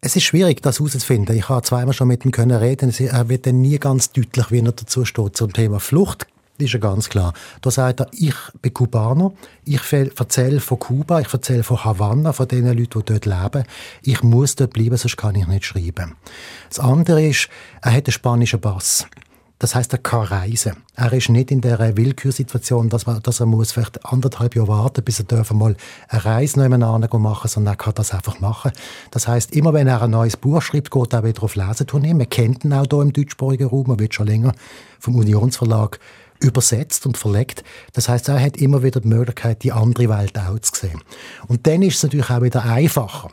Es 0.00 0.16
ist 0.16 0.24
schwierig, 0.24 0.62
das 0.62 0.78
herauszufinden. 0.78 1.36
Ich 1.36 1.48
habe 1.48 1.62
zweimal 1.62 1.94
schon 1.94 2.08
mit 2.08 2.24
ihm 2.24 2.32
reden. 2.32 2.92
Er 2.98 3.28
wird 3.28 3.46
dann 3.46 3.60
nie 3.60 3.78
ganz 3.78 4.12
deutlich, 4.12 4.50
wie 4.50 4.58
er 4.58 4.72
dazu 4.72 5.04
steht 5.04 5.36
zum 5.36 5.52
Thema 5.52 5.80
Flucht 5.80 6.26
ist 6.62 6.72
ja 6.72 6.78
ganz 6.78 7.08
klar. 7.08 7.32
Da 7.60 7.70
sagt 7.70 8.00
er, 8.00 8.08
ich 8.12 8.34
bin 8.60 8.72
Kubaner, 8.72 9.32
ich 9.64 9.92
erzähle 9.92 10.60
von 10.60 10.78
Kuba, 10.78 11.20
ich 11.20 11.32
erzähle 11.32 11.62
von 11.62 11.84
Havanna, 11.84 12.32
von 12.32 12.48
den 12.48 12.66
Leuten, 12.66 13.02
die 13.04 13.04
dort 13.04 13.26
leben. 13.26 13.64
Ich 14.02 14.22
muss 14.22 14.56
dort 14.56 14.72
bleiben, 14.72 14.96
sonst 14.96 15.16
kann 15.16 15.34
ich 15.34 15.46
nicht 15.46 15.64
schreiben. 15.64 16.14
Das 16.68 16.78
andere 16.78 17.24
ist, 17.24 17.48
er 17.80 17.92
hat 17.92 18.06
einen 18.06 18.12
spanischen 18.12 18.60
Pass. 18.60 19.06
Das 19.62 19.76
heißt, 19.76 19.92
er 19.92 20.00
kann 20.00 20.24
reisen. 20.24 20.72
Er 20.96 21.12
ist 21.12 21.28
nicht 21.28 21.52
in 21.52 21.60
der 21.60 21.96
Willkürsituation, 21.96 22.88
dass, 22.88 23.06
man, 23.06 23.22
dass 23.22 23.38
er 23.38 23.46
muss 23.46 23.70
vielleicht 23.70 24.04
anderthalb 24.04 24.56
Jahre 24.56 24.66
warten, 24.66 25.04
bis 25.04 25.20
er 25.20 25.24
dürfen 25.24 25.56
mal 25.56 25.76
eine 26.08 26.24
Reise 26.24 26.58
nebeneinander 26.58 27.16
machen, 27.16 27.46
sondern 27.46 27.74
er 27.74 27.76
kann 27.76 27.94
das 27.94 28.12
einfach 28.12 28.40
machen. 28.40 28.72
Das 29.12 29.28
heißt, 29.28 29.54
immer 29.54 29.72
wenn 29.72 29.86
er 29.86 30.02
ein 30.02 30.10
neues 30.10 30.36
Buch 30.36 30.60
schreibt, 30.62 30.90
geht 30.90 31.12
er 31.12 31.22
wieder 31.22 31.44
auf 31.44 31.54
Lesetournee. 31.54 32.12
Man 32.12 32.28
kennt 32.28 32.64
ihn 32.64 32.72
auch 32.72 32.86
hier 32.90 33.02
im 33.02 33.12
deutschsprachigen 33.12 33.68
Raum, 33.68 33.88
er 33.90 34.00
wird 34.00 34.14
schon 34.14 34.26
länger 34.26 34.52
vom 34.98 35.14
Unionsverlag 35.14 36.00
übersetzt 36.42 37.06
und 37.06 37.16
verlegt. 37.16 37.64
Das 37.92 38.08
heißt, 38.08 38.28
er 38.28 38.40
hat 38.40 38.56
immer 38.56 38.82
wieder 38.82 39.00
die 39.00 39.08
Möglichkeit, 39.08 39.62
die 39.62 39.72
andere 39.72 40.08
Welt 40.08 40.38
auch 40.38 40.58
zu 40.58 40.74
sehen. 40.74 41.00
Und 41.48 41.66
dann 41.66 41.82
ist 41.82 41.96
es 41.96 42.02
natürlich 42.02 42.30
auch 42.30 42.42
wieder 42.42 42.64
einfacher. 42.64 43.30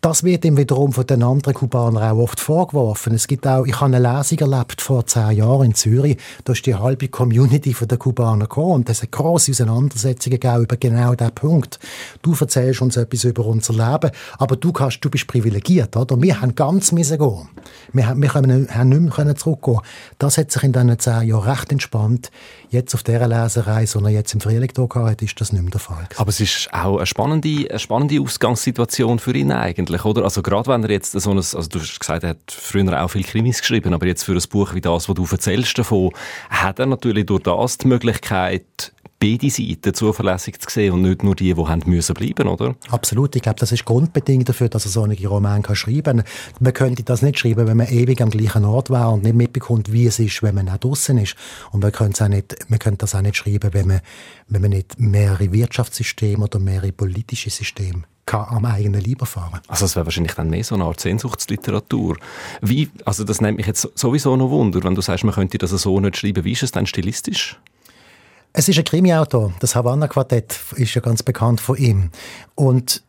Das 0.00 0.24
wird 0.24 0.46
ihm 0.46 0.56
wiederum 0.56 0.94
von 0.94 1.06
den 1.06 1.22
anderen 1.22 1.52
Kubanern 1.52 2.02
auch 2.02 2.22
oft 2.22 2.40
vorgeworfen. 2.40 3.12
Es 3.12 3.26
gibt 3.26 3.46
auch, 3.46 3.66
ich 3.66 3.78
habe 3.82 3.94
eine 3.94 4.16
Lesung 4.16 4.38
erlebt 4.38 4.80
vor 4.80 5.04
zehn 5.04 5.32
Jahren 5.32 5.66
in 5.66 5.74
Zürich. 5.74 6.16
Da 6.44 6.54
ist 6.54 6.64
die 6.64 6.74
halbe 6.74 7.08
Community 7.08 7.76
der 7.78 7.98
Kubaner 7.98 8.46
gekommen 8.46 8.76
und 8.76 8.88
es 8.88 9.02
hat 9.02 9.12
grosse 9.12 9.50
Auseinandersetzungen 9.50 10.38
über 10.40 10.76
genau 10.78 11.14
diesen 11.14 11.34
Punkt. 11.34 11.78
Du 12.22 12.34
erzählst 12.34 12.80
uns 12.80 12.96
etwas 12.96 13.24
über 13.24 13.44
unser 13.44 13.74
Leben, 13.74 14.10
aber 14.38 14.56
du, 14.56 14.72
kannst, 14.72 15.04
du 15.04 15.10
bist 15.10 15.26
privilegiert, 15.26 15.94
oder? 15.94 16.20
Wir 16.22 16.40
haben 16.40 16.54
ganz 16.54 16.92
müssen 16.92 17.18
gehen. 17.18 17.48
Wir, 17.92 18.06
haben, 18.06 18.22
wir 18.22 18.30
können, 18.30 18.74
haben 18.74 18.88
nicht 18.88 19.18
mehr 19.18 19.36
zurückgehen 19.36 19.80
Das 20.18 20.38
hat 20.38 20.50
sich 20.50 20.62
in 20.62 20.72
diesen 20.72 20.98
zehn 20.98 21.28
Jahren 21.28 21.46
recht 21.46 21.72
entspannt. 21.72 22.30
Jetzt 22.72 22.94
auf 22.94 23.02
dieser 23.02 23.26
Leserei, 23.26 23.84
sondern 23.84 24.12
jetzt 24.12 24.32
im 24.32 24.40
Frühling 24.40 24.70
gehabt, 24.72 25.22
ist 25.22 25.40
das 25.40 25.52
nicht 25.52 25.60
mehr 25.60 25.72
der 25.72 25.80
Fall. 25.80 26.08
Aber 26.16 26.28
es 26.28 26.38
ist 26.38 26.72
auch 26.72 26.98
eine 26.98 27.06
spannende, 27.06 27.66
eine 27.68 27.80
spannende 27.80 28.20
Ausgangssituation 28.20 29.18
für 29.18 29.34
ihn 29.34 29.50
eigentlich, 29.50 30.04
oder? 30.04 30.22
Also 30.22 30.40
gerade 30.40 30.70
wenn 30.70 30.84
er 30.84 30.90
jetzt 30.90 31.12
so 31.12 31.30
ein, 31.32 31.38
also 31.38 31.62
du 31.62 31.80
hast 31.80 31.98
gesagt, 31.98 32.22
er 32.22 32.30
hat 32.30 32.38
früher 32.48 33.02
auch 33.02 33.08
viel 33.08 33.24
Krimis 33.24 33.60
geschrieben, 33.60 33.92
aber 33.92 34.06
jetzt 34.06 34.22
für 34.22 34.34
ein 34.34 34.42
Buch 34.48 34.72
wie 34.72 34.80
das, 34.80 35.08
was 35.08 35.16
du 35.16 35.26
erzählst 35.28 35.76
davon, 35.78 36.10
hat 36.48 36.78
er 36.78 36.86
natürlich 36.86 37.26
durch 37.26 37.42
das 37.42 37.78
die 37.78 37.88
Möglichkeit, 37.88 38.92
beide 39.20 39.50
Seiten 39.50 39.94
zuverlässig 39.94 40.58
zu 40.58 40.70
sehen 40.70 40.94
und 40.94 41.02
nicht 41.02 41.22
nur 41.22 41.36
die, 41.36 41.54
die 41.54 41.64
haben 41.64 41.82
müssen 41.84 42.14
bleiben, 42.14 42.48
oder? 42.48 42.74
Absolut. 42.88 43.36
Ich 43.36 43.42
glaube, 43.42 43.60
das 43.60 43.70
ist 43.70 43.84
grundbedingt 43.84 44.48
dafür, 44.48 44.68
dass 44.68 44.86
er 44.86 44.90
so 44.90 45.02
einen 45.02 45.16
Roman 45.26 45.62
kann 45.62 45.76
schreiben 45.76 46.18
kann. 46.18 46.24
Man 46.58 46.72
könnte 46.72 47.02
das 47.02 47.22
nicht 47.22 47.38
schreiben, 47.38 47.66
wenn 47.66 47.76
man 47.76 47.88
ewig 47.88 48.20
am 48.22 48.30
gleichen 48.30 48.64
Ort 48.64 48.90
war 48.90 49.12
und 49.12 49.22
nicht 49.22 49.36
mitbekommt, 49.36 49.92
wie 49.92 50.06
es 50.06 50.18
ist, 50.18 50.42
wenn 50.42 50.54
man 50.54 50.68
auch 50.70 50.78
draußen 50.78 51.16
ist. 51.18 51.36
Und 51.70 51.82
man 51.82 51.92
könnte, 51.92 52.24
auch 52.24 52.28
nicht, 52.28 52.56
man 52.68 52.78
könnte 52.78 52.98
das 52.98 53.14
auch 53.14 53.20
nicht 53.20 53.36
schreiben, 53.36 53.72
wenn 53.72 53.86
man, 53.86 54.00
wenn 54.48 54.62
man 54.62 54.70
nicht 54.70 54.98
mehrere 54.98 55.52
Wirtschaftssysteme 55.52 56.44
oder 56.44 56.58
mehrere 56.58 56.92
politische 56.92 57.50
Systeme 57.50 58.04
kann 58.26 58.46
am 58.48 58.64
eigenen 58.64 59.00
Leib 59.00 59.22
erfahren. 59.22 59.60
Also 59.66 59.84
das 59.84 59.96
wäre 59.96 60.06
wahrscheinlich 60.06 60.34
dann 60.34 60.50
mehr 60.50 60.62
so 60.62 60.76
eine 60.76 60.84
Art 60.84 61.00
Sehnsuchtsliteratur. 61.00 62.16
Wie, 62.62 62.88
also 63.04 63.24
das 63.24 63.40
nimmt 63.40 63.56
mich 63.56 63.66
jetzt 63.66 63.88
sowieso 63.96 64.36
noch 64.36 64.50
Wunder, 64.50 64.82
wenn 64.84 64.94
du 64.94 65.00
sagst, 65.00 65.24
man 65.24 65.34
könnte 65.34 65.58
das 65.58 65.70
so 65.70 65.98
nicht 66.00 66.16
schreiben. 66.16 66.44
Wie 66.44 66.52
ist 66.52 66.62
es 66.62 66.70
dann 66.70 66.86
stilistisch? 66.86 67.58
Es 68.52 68.68
ist 68.68 68.78
ein 68.78 68.84
Krimi-Autor. 68.84 69.52
Das 69.60 69.76
Havanna-Quartett 69.76 70.58
ist 70.76 70.94
ja 70.94 71.00
ganz 71.00 71.22
bekannt 71.22 71.60
von 71.60 71.76
ihm. 71.76 72.10
Und 72.56 73.02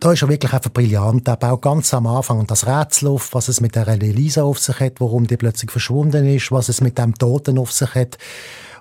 da 0.00 0.12
ist 0.12 0.22
er 0.22 0.28
wirklich 0.28 0.52
einfach 0.52 0.70
brillant. 0.70 1.28
Er 1.28 1.36
baut 1.36 1.62
ganz 1.62 1.92
am 1.92 2.06
Anfang 2.06 2.38
und 2.38 2.50
das 2.50 2.66
Rätsel 2.66 3.08
auf, 3.08 3.34
was 3.34 3.48
es 3.48 3.60
mit 3.60 3.74
der 3.74 3.86
Elisa 3.86 4.44
auf 4.44 4.58
sich 4.58 4.80
hat, 4.80 5.00
warum 5.00 5.26
die 5.26 5.36
plötzlich 5.36 5.70
verschwunden 5.70 6.26
ist, 6.26 6.50
was 6.52 6.70
es 6.70 6.80
mit 6.80 6.96
dem 6.96 7.14
Toten 7.14 7.58
auf 7.58 7.70
sich 7.70 7.94
hat 7.94 8.16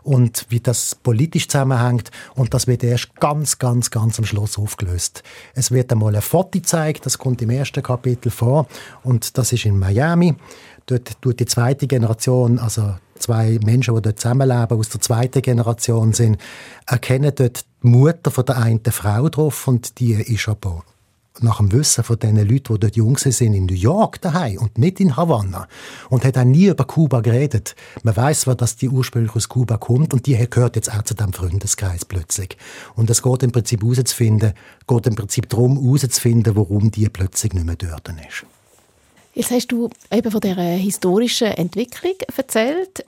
und 0.04 0.46
wie 0.48 0.62
das 0.62 0.96
politisch 0.96 1.50
zusammenhängt. 1.50 2.10
Und 2.36 2.54
das 2.54 2.68
wird 2.68 2.84
erst 2.84 3.14
ganz, 3.20 3.60
ganz, 3.60 3.92
ganz 3.92 4.18
am 4.18 4.26
Schluss 4.26 4.58
aufgelöst. 4.58 5.24
Es 5.56 5.72
wird 5.72 5.92
einmal 5.92 6.16
ein 6.16 6.22
Foto 6.22 6.52
gezeigt, 6.52 7.06
das 7.06 7.18
kommt 7.18 7.42
im 7.42 7.50
ersten 7.50 7.84
Kapitel 7.84 8.32
vor 8.32 8.68
und 9.04 9.38
das 9.38 9.52
ist 9.52 9.66
in 9.66 9.78
Miami. 9.78 10.36
Dort 10.86 11.22
tut 11.22 11.42
die 11.42 11.46
zweite 11.46 11.86
Generation, 11.86 12.60
also 12.60 12.96
zwei 13.22 13.60
Menschen, 13.64 13.96
die 13.96 14.02
dort 14.02 14.20
zusammenleben, 14.20 14.78
aus 14.78 14.90
der 14.90 15.02
zweiten 15.02 15.42
Generation 15.42 16.14
sind, 16.14 16.38
erkennen 16.86 17.32
dort 17.36 17.66
die 17.84 17.88
Mutter 17.88 18.32
von 18.32 18.46
der 18.46 18.58
einen 18.58 18.84
Frau 18.84 19.30
drauf 19.30 19.68
und 19.68 20.00
die 20.00 20.14
ist 20.14 20.48
aber 20.48 20.84
nach 21.40 21.58
dem 21.58 21.72
Wissen 21.72 22.04
von 22.04 22.20
den 22.20 22.36
Leuten, 22.36 22.74
die 22.74 22.80
dort 22.80 22.96
jung 22.96 23.18
sind, 23.18 23.54
in 23.54 23.66
New 23.66 23.74
York 23.74 24.22
daheim 24.22 24.58
und 24.58 24.78
nicht 24.78 25.00
in 25.00 25.16
Havanna. 25.16 25.68
Und 26.10 26.26
hat 26.26 26.38
auch 26.38 26.44
nie 26.44 26.68
über 26.68 26.84
Kuba 26.84 27.22
geredet. 27.22 27.76
Man 28.04 28.16
weiß 28.16 28.42
zwar, 28.42 28.56
dass 28.56 28.76
die 28.76 28.90
ursprünglich 28.90 29.36
aus 29.36 29.50
Kuba 29.50 29.78
kommt 29.78 30.14
und 30.14 30.26
die 30.28 30.38
gehört 30.50 30.76
jetzt 30.76 30.94
auch 30.94 31.04
zu 31.04 31.14
dem 31.14 31.34
Freundeskreis 31.34 32.06
plötzlich. 32.06 32.58
Und 32.96 33.10
es 33.10 33.22
geht 33.22 33.44
im 33.44 33.52
Prinzip 33.52 33.82
herauszufinden, 33.82 34.54
geht 34.88 35.08
im 35.08 35.16
Prinzip 35.16 35.50
darum, 35.50 35.82
herauszufinden, 35.82 36.56
warum 36.56 36.92
die 36.92 37.10
plötzlich 37.10 37.54
nicht 37.54 37.66
mehr 37.66 37.76
dort 37.76 38.10
ist. 38.10 38.46
Jetzt 39.34 39.52
hast 39.52 39.68
du 39.68 39.90
eben 40.12 40.30
von 40.32 40.42
dieser 40.42 40.62
historischen 40.62 41.48
Entwicklung 41.48 42.16
erzählt. 42.36 43.06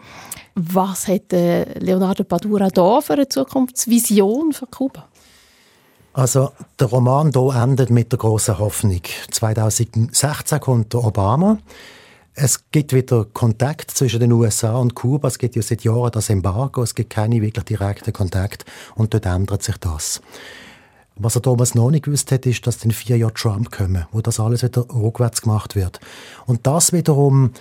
Was 0.56 1.08
hat 1.08 1.32
Leonardo 1.32 2.24
Padura 2.24 2.70
da 2.70 3.02
für 3.02 3.14
eine 3.14 3.28
Zukunftsvision 3.28 4.54
für 4.54 4.68
Kuba? 4.68 5.08
Also 6.14 6.52
der 6.80 6.88
Roman 6.88 7.32
hier 7.34 7.56
endet 7.56 7.90
mit 7.90 8.12
der 8.12 8.20
großen 8.20 8.60
Hoffnung. 8.60 9.02
2016 9.32 10.60
kommt 10.60 10.94
Obama. 10.94 11.58
Es 12.36 12.72
gibt 12.72 12.94
wieder 12.94 13.26
Kontakt 13.26 13.92
zwischen 13.92 14.20
den 14.20 14.32
USA 14.32 14.78
und 14.78 14.96
Kuba. 14.96 15.28
Es 15.28 15.38
gibt 15.38 15.56
ja 15.56 15.62
seit 15.62 15.84
Jahren 15.84 16.12
das 16.12 16.30
Embargo. 16.30 16.84
Es 16.84 16.96
gibt 16.96 17.10
keine 17.10 17.42
wirklich 17.42 17.66
direkten 17.66 18.14
Kontakt. 18.14 18.64
Und 18.96 19.14
dort 19.14 19.26
ändert 19.26 19.64
sich 19.64 19.78
das. 19.78 20.22
Was 21.16 21.36
er 21.36 21.42
damals 21.42 21.76
noch 21.76 21.92
nicht 21.92 22.06
gewusst 22.06 22.32
hat, 22.32 22.46
ist, 22.46 22.66
dass 22.66 22.84
in 22.84 22.92
vier 22.92 23.18
Jahren 23.18 23.36
Trump 23.36 23.72
kommen, 23.72 24.06
wo 24.12 24.22
das 24.22 24.40
alles 24.40 24.64
wieder 24.64 24.86
rückwärts 24.90 25.42
gemacht 25.42 25.76
wird. 25.76 26.00
Und 26.46 26.66
das 26.66 26.92
wiederum 26.92 27.52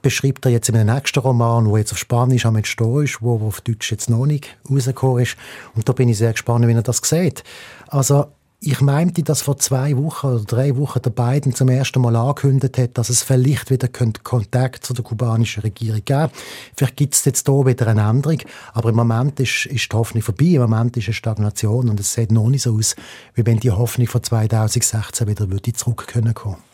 beschreibt 0.00 0.44
er 0.44 0.52
jetzt 0.52 0.68
in 0.68 0.76
einem 0.76 0.94
nächsten 0.94 1.20
Roman, 1.20 1.66
wo 1.66 1.76
jetzt 1.76 1.92
auf 1.92 1.98
Spanisch 1.98 2.44
am 2.46 2.56
Entstehen 2.56 3.04
ist, 3.04 3.22
wo 3.22 3.46
auf 3.46 3.60
Deutsch 3.60 3.90
jetzt 3.90 4.10
noch 4.10 4.26
nicht 4.26 4.56
rausgekommen 4.68 5.22
ist. 5.22 5.36
Und 5.74 5.88
da 5.88 5.92
bin 5.92 6.08
ich 6.08 6.18
sehr 6.18 6.32
gespannt, 6.32 6.66
wie 6.66 6.72
er 6.72 6.82
das 6.82 7.00
sieht. 7.04 7.44
Also, 7.88 8.26
ich 8.64 8.80
meinte, 8.80 9.24
dass 9.24 9.42
vor 9.42 9.58
zwei 9.58 9.96
Wochen 9.96 10.28
oder 10.28 10.44
drei 10.44 10.76
Wochen 10.76 11.02
der 11.02 11.10
Biden 11.10 11.52
zum 11.52 11.68
ersten 11.68 12.00
Mal 12.00 12.14
angekündigt 12.14 12.78
hat, 12.78 12.96
dass 12.96 13.08
es 13.08 13.24
vielleicht 13.24 13.70
wieder 13.70 13.88
Kontakt 13.88 14.86
zu 14.86 14.94
der 14.94 15.02
kubanischen 15.02 15.62
Regierung 15.62 16.04
geben 16.04 16.30
Vielleicht 16.76 16.96
gibt 16.96 17.14
es 17.14 17.24
jetzt 17.24 17.48
hier 17.48 17.66
wieder 17.66 17.88
eine 17.88 18.08
Änderung, 18.08 18.38
aber 18.72 18.90
im 18.90 18.96
Moment 18.96 19.40
ist, 19.40 19.66
ist 19.66 19.92
die 19.92 19.96
Hoffnung 19.96 20.22
vorbei. 20.22 20.44
Im 20.44 20.62
Moment 20.62 20.96
ist 20.96 21.08
eine 21.08 21.14
Stagnation 21.14 21.90
und 21.90 21.98
es 21.98 22.14
sieht 22.14 22.30
noch 22.30 22.48
nicht 22.48 22.62
so 22.62 22.76
aus, 22.76 22.94
wie 23.34 23.44
wenn 23.44 23.58
die 23.58 23.72
Hoffnung 23.72 24.06
von 24.06 24.22
2016 24.22 25.26
wieder 25.26 25.48
zurückkommen 25.74 26.34
würde. 26.34 26.71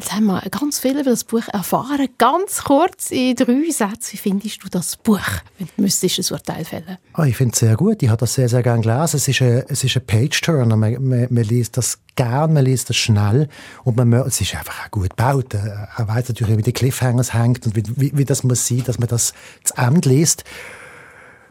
Jetzt 0.00 0.14
haben 0.14 0.24
wir 0.24 0.40
ganz 0.50 0.78
viel 0.78 0.92
über 0.92 1.10
das 1.10 1.24
Buch 1.24 1.46
erfahren. 1.52 2.08
Ganz 2.16 2.64
kurz 2.64 3.10
in 3.10 3.36
drei 3.36 3.70
Sätzen, 3.70 4.12
wie 4.12 4.16
findest 4.16 4.64
du 4.64 4.68
das 4.70 4.96
Buch, 4.96 5.20
wenn 5.58 5.68
du 5.76 5.82
müsstest 5.82 6.18
ein 6.18 6.34
Urteil 6.34 6.64
fällen 6.64 6.96
oh, 7.18 7.24
Ich 7.24 7.36
finde 7.36 7.52
es 7.52 7.58
sehr 7.58 7.76
gut. 7.76 8.02
Ich 8.02 8.08
habe 8.08 8.18
das 8.18 8.32
sehr, 8.32 8.48
sehr 8.48 8.62
gerne 8.62 8.80
gelesen. 8.80 9.18
Es 9.18 9.28
ist 9.28 9.42
ein, 9.42 9.62
ein 9.68 10.06
Page-Turner. 10.06 10.74
Man, 10.74 11.06
man, 11.06 11.26
man, 11.28 11.44
liest 11.44 11.76
das 11.76 11.98
gern, 12.16 12.54
man 12.54 12.64
liest 12.64 12.88
das 12.88 12.96
schnell 12.96 13.50
und 13.84 13.98
man, 13.98 14.10
es 14.14 14.40
ist 14.40 14.54
einfach 14.54 14.86
auch 14.86 14.90
gut 14.90 15.10
gebaut. 15.10 15.52
Er 15.52 16.08
weiß 16.08 16.30
natürlich, 16.30 16.56
wie 16.56 16.62
die 16.62 16.72
Cliffhangers 16.72 17.34
hängt 17.34 17.66
und 17.66 17.76
wie, 17.76 17.82
wie, 17.96 18.16
wie 18.16 18.24
das 18.24 18.42
muss 18.42 18.66
sein, 18.66 18.82
dass 18.86 18.98
man 18.98 19.08
das 19.08 19.34
zu 19.64 19.74
Ende 19.76 20.08
liest. 20.08 20.44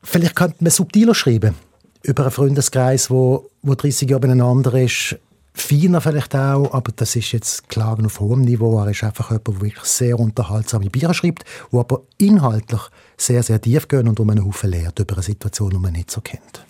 Vielleicht 0.01 0.35
könnte 0.35 0.55
man 0.61 0.71
subtiler 0.71 1.13
schreiben 1.13 1.53
über 2.01 2.23
einen 2.23 2.31
Freundeskreis, 2.31 3.11
wo, 3.11 3.51
wo 3.61 3.75
30 3.75 4.09
Jahre 4.09 4.21
beieinander 4.21 4.73
ist 4.73 5.19
feiner 5.61 6.01
vielleicht 6.01 6.35
auch, 6.35 6.73
aber 6.73 6.91
das 6.95 7.15
ist 7.15 7.31
jetzt 7.31 7.69
Klagen 7.69 8.05
auf 8.05 8.19
hohem 8.19 8.41
Niveau. 8.41 8.79
Er 8.79 8.91
ist 8.91 9.03
einfach 9.03 9.29
jemand, 9.29 9.47
der 9.47 9.61
wirklich 9.61 9.83
sehr 9.85 10.19
unterhaltsame 10.19 10.89
Bücher 10.89 11.13
schreibt, 11.13 11.43
wo 11.71 11.79
aber 11.79 12.01
inhaltlich 12.17 12.81
sehr, 13.17 13.43
sehr 13.43 13.61
tief 13.61 13.87
gehen 13.87 14.07
und 14.07 14.19
um 14.19 14.29
einen 14.29 14.45
Haufen 14.45 14.71
lehrt 14.71 14.99
über 14.99 15.15
eine 15.15 15.23
Situation, 15.23 15.71
die 15.71 15.77
man 15.77 15.93
nicht 15.93 16.11
so 16.11 16.21
kennt. 16.21 16.63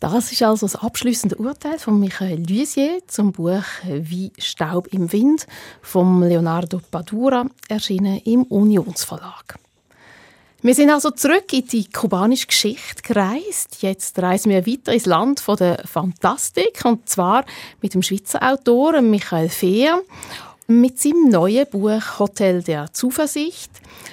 Das 0.00 0.32
ist 0.32 0.42
also 0.42 0.66
das 0.66 0.76
abschließende 0.76 1.36
Urteil 1.36 1.78
von 1.78 2.00
Michael 2.00 2.42
Luisier 2.48 3.00
zum 3.06 3.32
Buch 3.32 3.64
Wie 3.84 4.32
Staub 4.38 4.88
im 4.94 5.12
Wind 5.12 5.46
von 5.82 6.22
Leonardo 6.22 6.80
Padura, 6.90 7.44
erschienen 7.68 8.18
im 8.24 8.44
Unionsverlag. 8.44 9.58
Wir 10.62 10.74
sind 10.74 10.90
also 10.90 11.10
zurück 11.10 11.50
in 11.54 11.66
die 11.68 11.88
kubanische 11.88 12.46
Geschichte 12.46 13.00
gereist. 13.02 13.78
Jetzt 13.80 14.18
reisen 14.18 14.50
wir 14.50 14.66
weiter 14.66 14.92
ins 14.92 15.06
Land 15.06 15.40
von 15.40 15.56
der 15.56 15.82
Fantastik 15.86 16.84
und 16.84 17.08
zwar 17.08 17.46
mit 17.80 17.94
dem 17.94 18.02
Schweizer 18.02 18.42
Autor 18.42 19.00
Michael 19.00 19.48
Fehr 19.48 20.02
mit 20.66 21.00
seinem 21.00 21.30
neuen 21.30 21.66
Buch 21.66 22.18
Hotel 22.18 22.62
der 22.62 22.92
Zuversicht. 22.92 23.70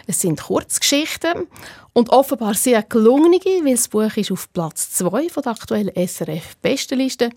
Es 0.07 0.21
sind 0.21 0.41
Kurzgeschichten 0.41 1.47
und 1.91 2.11
offenbar 2.11 2.53
sehr 2.53 2.81
gelungene, 2.81 3.41
weil 3.65 3.75
das 3.75 3.89
Buch 3.89 4.15
ist 4.15 4.31
auf 4.31 4.47
Platz 4.53 4.91
2 4.93 5.27
von 5.27 5.43
der 5.43 5.51
aktuellen 5.51 6.07
SRF 6.07 6.55
Bestenliste. 6.61 7.29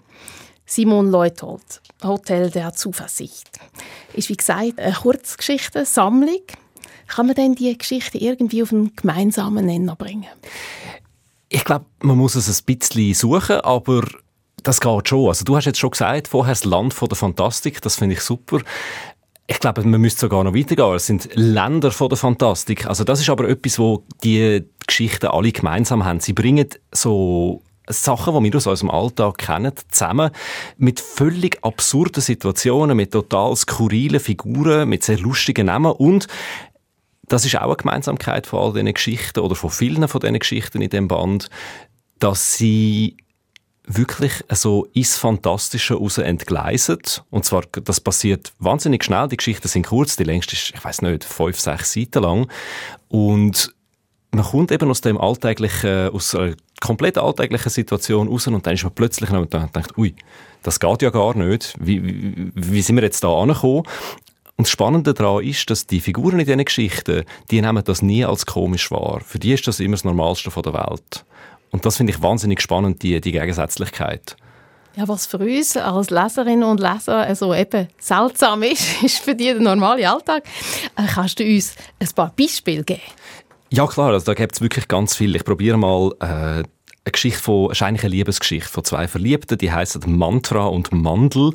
Simon 0.64 1.10
Leuthold, 1.10 1.80
Hotel 2.04 2.48
der 2.48 2.74
Zuversicht. 2.74 3.58
Ist 4.14 4.28
wie 4.28 4.36
gesagt 4.36 4.78
eine 4.78 4.94
Kurzgeschichtensammlung 4.94 6.42
kann 7.10 7.26
man 7.26 7.34
denn 7.34 7.54
die 7.54 7.76
Geschichte 7.76 8.18
irgendwie 8.18 8.62
auf 8.62 8.72
einen 8.72 8.94
gemeinsamen 8.94 9.66
Nenner 9.66 9.96
bringen? 9.96 10.28
Ich 11.48 11.64
glaube, 11.64 11.86
man 12.00 12.16
muss 12.16 12.36
es 12.36 12.48
ein 12.48 12.64
bisschen 12.64 13.14
suchen, 13.14 13.60
aber 13.60 14.06
das 14.62 14.80
geht 14.80 15.08
schon. 15.08 15.28
Also 15.28 15.44
du 15.44 15.56
hast 15.56 15.64
jetzt 15.64 15.78
schon 15.78 15.90
gesagt, 15.90 16.28
vorher 16.28 16.52
das 16.52 16.64
Land 16.64 16.94
von 16.94 17.08
der 17.08 17.16
Fantastik, 17.16 17.82
das 17.82 17.96
finde 17.96 18.14
ich 18.14 18.20
super. 18.20 18.60
Ich 19.48 19.58
glaube, 19.58 19.82
man 19.82 20.00
müsste 20.00 20.20
sogar 20.20 20.44
noch 20.44 20.54
weitergehen. 20.54 20.94
Es 20.94 21.06
sind 21.06 21.28
Länder 21.34 21.90
von 21.90 22.08
der 22.08 22.18
Fantastik. 22.18 22.86
Also 22.86 23.02
das 23.02 23.20
ist 23.20 23.28
aber 23.28 23.48
etwas, 23.48 23.80
wo 23.80 24.04
die 24.22 24.64
Geschichten 24.86 25.26
alle 25.26 25.50
gemeinsam 25.50 26.04
haben. 26.04 26.20
Sie 26.20 26.32
bringen 26.32 26.68
so 26.92 27.62
Sachen, 27.88 28.32
die 28.34 28.52
wir 28.52 28.56
aus 28.56 28.68
unserem 28.68 28.90
Alltag 28.90 29.38
kennen, 29.38 29.72
zusammen 29.90 30.30
mit 30.78 31.00
völlig 31.00 31.58
absurden 31.64 32.22
Situationen, 32.22 32.96
mit 32.96 33.12
total 33.12 33.56
skurrilen 33.56 34.20
Figuren, 34.20 34.88
mit 34.88 35.02
sehr 35.02 35.18
lustigen 35.18 35.66
Namen 35.66 35.92
und 35.92 36.28
das 37.30 37.44
ist 37.44 37.56
auch 37.56 37.66
eine 37.66 37.76
Gemeinsamkeit 37.76 38.46
von 38.46 38.58
all 38.58 38.72
diesen 38.72 38.92
Geschichten 38.92 39.38
oder 39.40 39.54
von 39.54 39.70
vielen 39.70 40.06
von 40.08 40.20
diesen 40.20 40.38
Geschichten 40.38 40.82
in 40.82 40.90
dem 40.90 41.06
Band, 41.06 41.49
dass 42.18 42.54
sie 42.54 43.16
wirklich 43.87 44.32
so 44.50 44.87
ins 44.92 45.16
Fantastische 45.16 45.94
raus 45.94 46.18
entgleisen. 46.18 46.99
Und 47.30 47.44
zwar, 47.44 47.62
das 47.84 48.00
passiert 48.00 48.52
wahnsinnig 48.58 49.04
schnell. 49.04 49.28
Die 49.28 49.37
Geschichten 49.37 49.68
sind 49.68 49.87
kurz. 49.87 50.16
Die 50.16 50.25
längste 50.25 50.54
ist, 50.54 50.72
ich 50.75 50.84
weiß 50.84 51.02
nicht, 51.02 51.25
fünf, 51.25 51.58
sechs 51.58 51.92
Seiten 51.92 52.22
lang. 52.22 52.50
Und 53.08 53.75
man 54.32 54.44
kommt 54.44 54.72
eben 54.72 54.90
aus 54.90 55.00
dem 55.00 55.16
alltäglichen, 55.18 56.08
aus 56.10 56.34
einer 56.34 56.54
komplett 56.80 57.16
alltäglichen 57.16 57.70
Situation 57.70 58.28
raus 58.28 58.46
und 58.46 58.66
dann 58.66 58.75
ist 58.75 58.84
man 58.84 58.92
plötzlich 58.92 59.30
und 59.30 59.52
denkt, 59.52 59.96
ui, 59.99 60.14
das 60.62 60.80
geht 60.80 61.02
ja 61.02 61.10
gar 61.10 61.37
nicht. 61.37 61.75
Wie, 61.78 62.02
wie, 62.02 62.52
wie 62.54 62.82
sind 62.82 62.96
wir 62.96 63.02
jetzt 63.02 63.22
da 63.22 63.32
angekommen? 63.32 63.84
Und 64.60 64.66
das 64.66 64.72
Spannende 64.72 65.14
daran 65.14 65.42
ist, 65.42 65.70
dass 65.70 65.86
die 65.86 66.00
Figuren 66.00 66.38
in 66.38 66.44
diesen 66.44 66.62
Geschichten, 66.62 67.24
die 67.50 67.62
nehmen 67.62 67.82
das 67.82 68.02
nie 68.02 68.26
als 68.26 68.44
komisch 68.44 68.90
wahr. 68.90 69.22
Für 69.24 69.38
die 69.38 69.54
ist 69.54 69.66
das 69.66 69.80
immer 69.80 69.94
das 69.94 70.04
Normalste 70.04 70.50
der 70.50 70.74
Welt. 70.74 71.24
Und 71.70 71.86
das 71.86 71.96
finde 71.96 72.12
ich 72.12 72.20
wahnsinnig 72.20 72.60
spannend, 72.60 73.02
die, 73.02 73.22
die 73.22 73.32
Gegensätzlichkeit. 73.32 74.36
Ja, 74.96 75.08
was 75.08 75.24
für 75.24 75.38
uns 75.38 75.78
als 75.78 76.10
Leserinnen 76.10 76.64
und 76.64 76.78
Leser 76.78 77.20
also 77.20 77.54
eben 77.54 77.88
seltsam 77.98 78.62
ist, 78.62 79.02
ist 79.02 79.20
für 79.20 79.34
die 79.34 79.44
der 79.44 79.60
normale 79.60 80.06
Alltag. 80.06 80.44
Äh, 80.94 81.06
kannst 81.06 81.40
du 81.40 81.44
uns 81.44 81.74
ein 81.98 82.08
paar 82.14 82.30
Beispiele 82.38 82.84
geben? 82.84 83.00
Ja 83.70 83.86
klar, 83.86 84.12
also 84.12 84.26
da 84.26 84.34
gibt 84.34 84.56
es 84.56 84.60
wirklich 84.60 84.88
ganz 84.88 85.16
viel. 85.16 85.34
Ich 85.36 85.44
probiere 85.46 85.78
mal 85.78 86.12
äh, 86.20 86.64
eine 87.04 87.12
Geschichte 87.12 87.40
von, 87.40 87.73
eine 87.73 87.99
Liebesgeschichte 87.99 88.69
von 88.69 88.85
zwei 88.85 89.09
Verliebten, 89.09 89.57
die 89.59 89.73
heißen 89.73 90.02
Mantra 90.07 90.66
und 90.66 90.92
Mandel. 90.92 91.52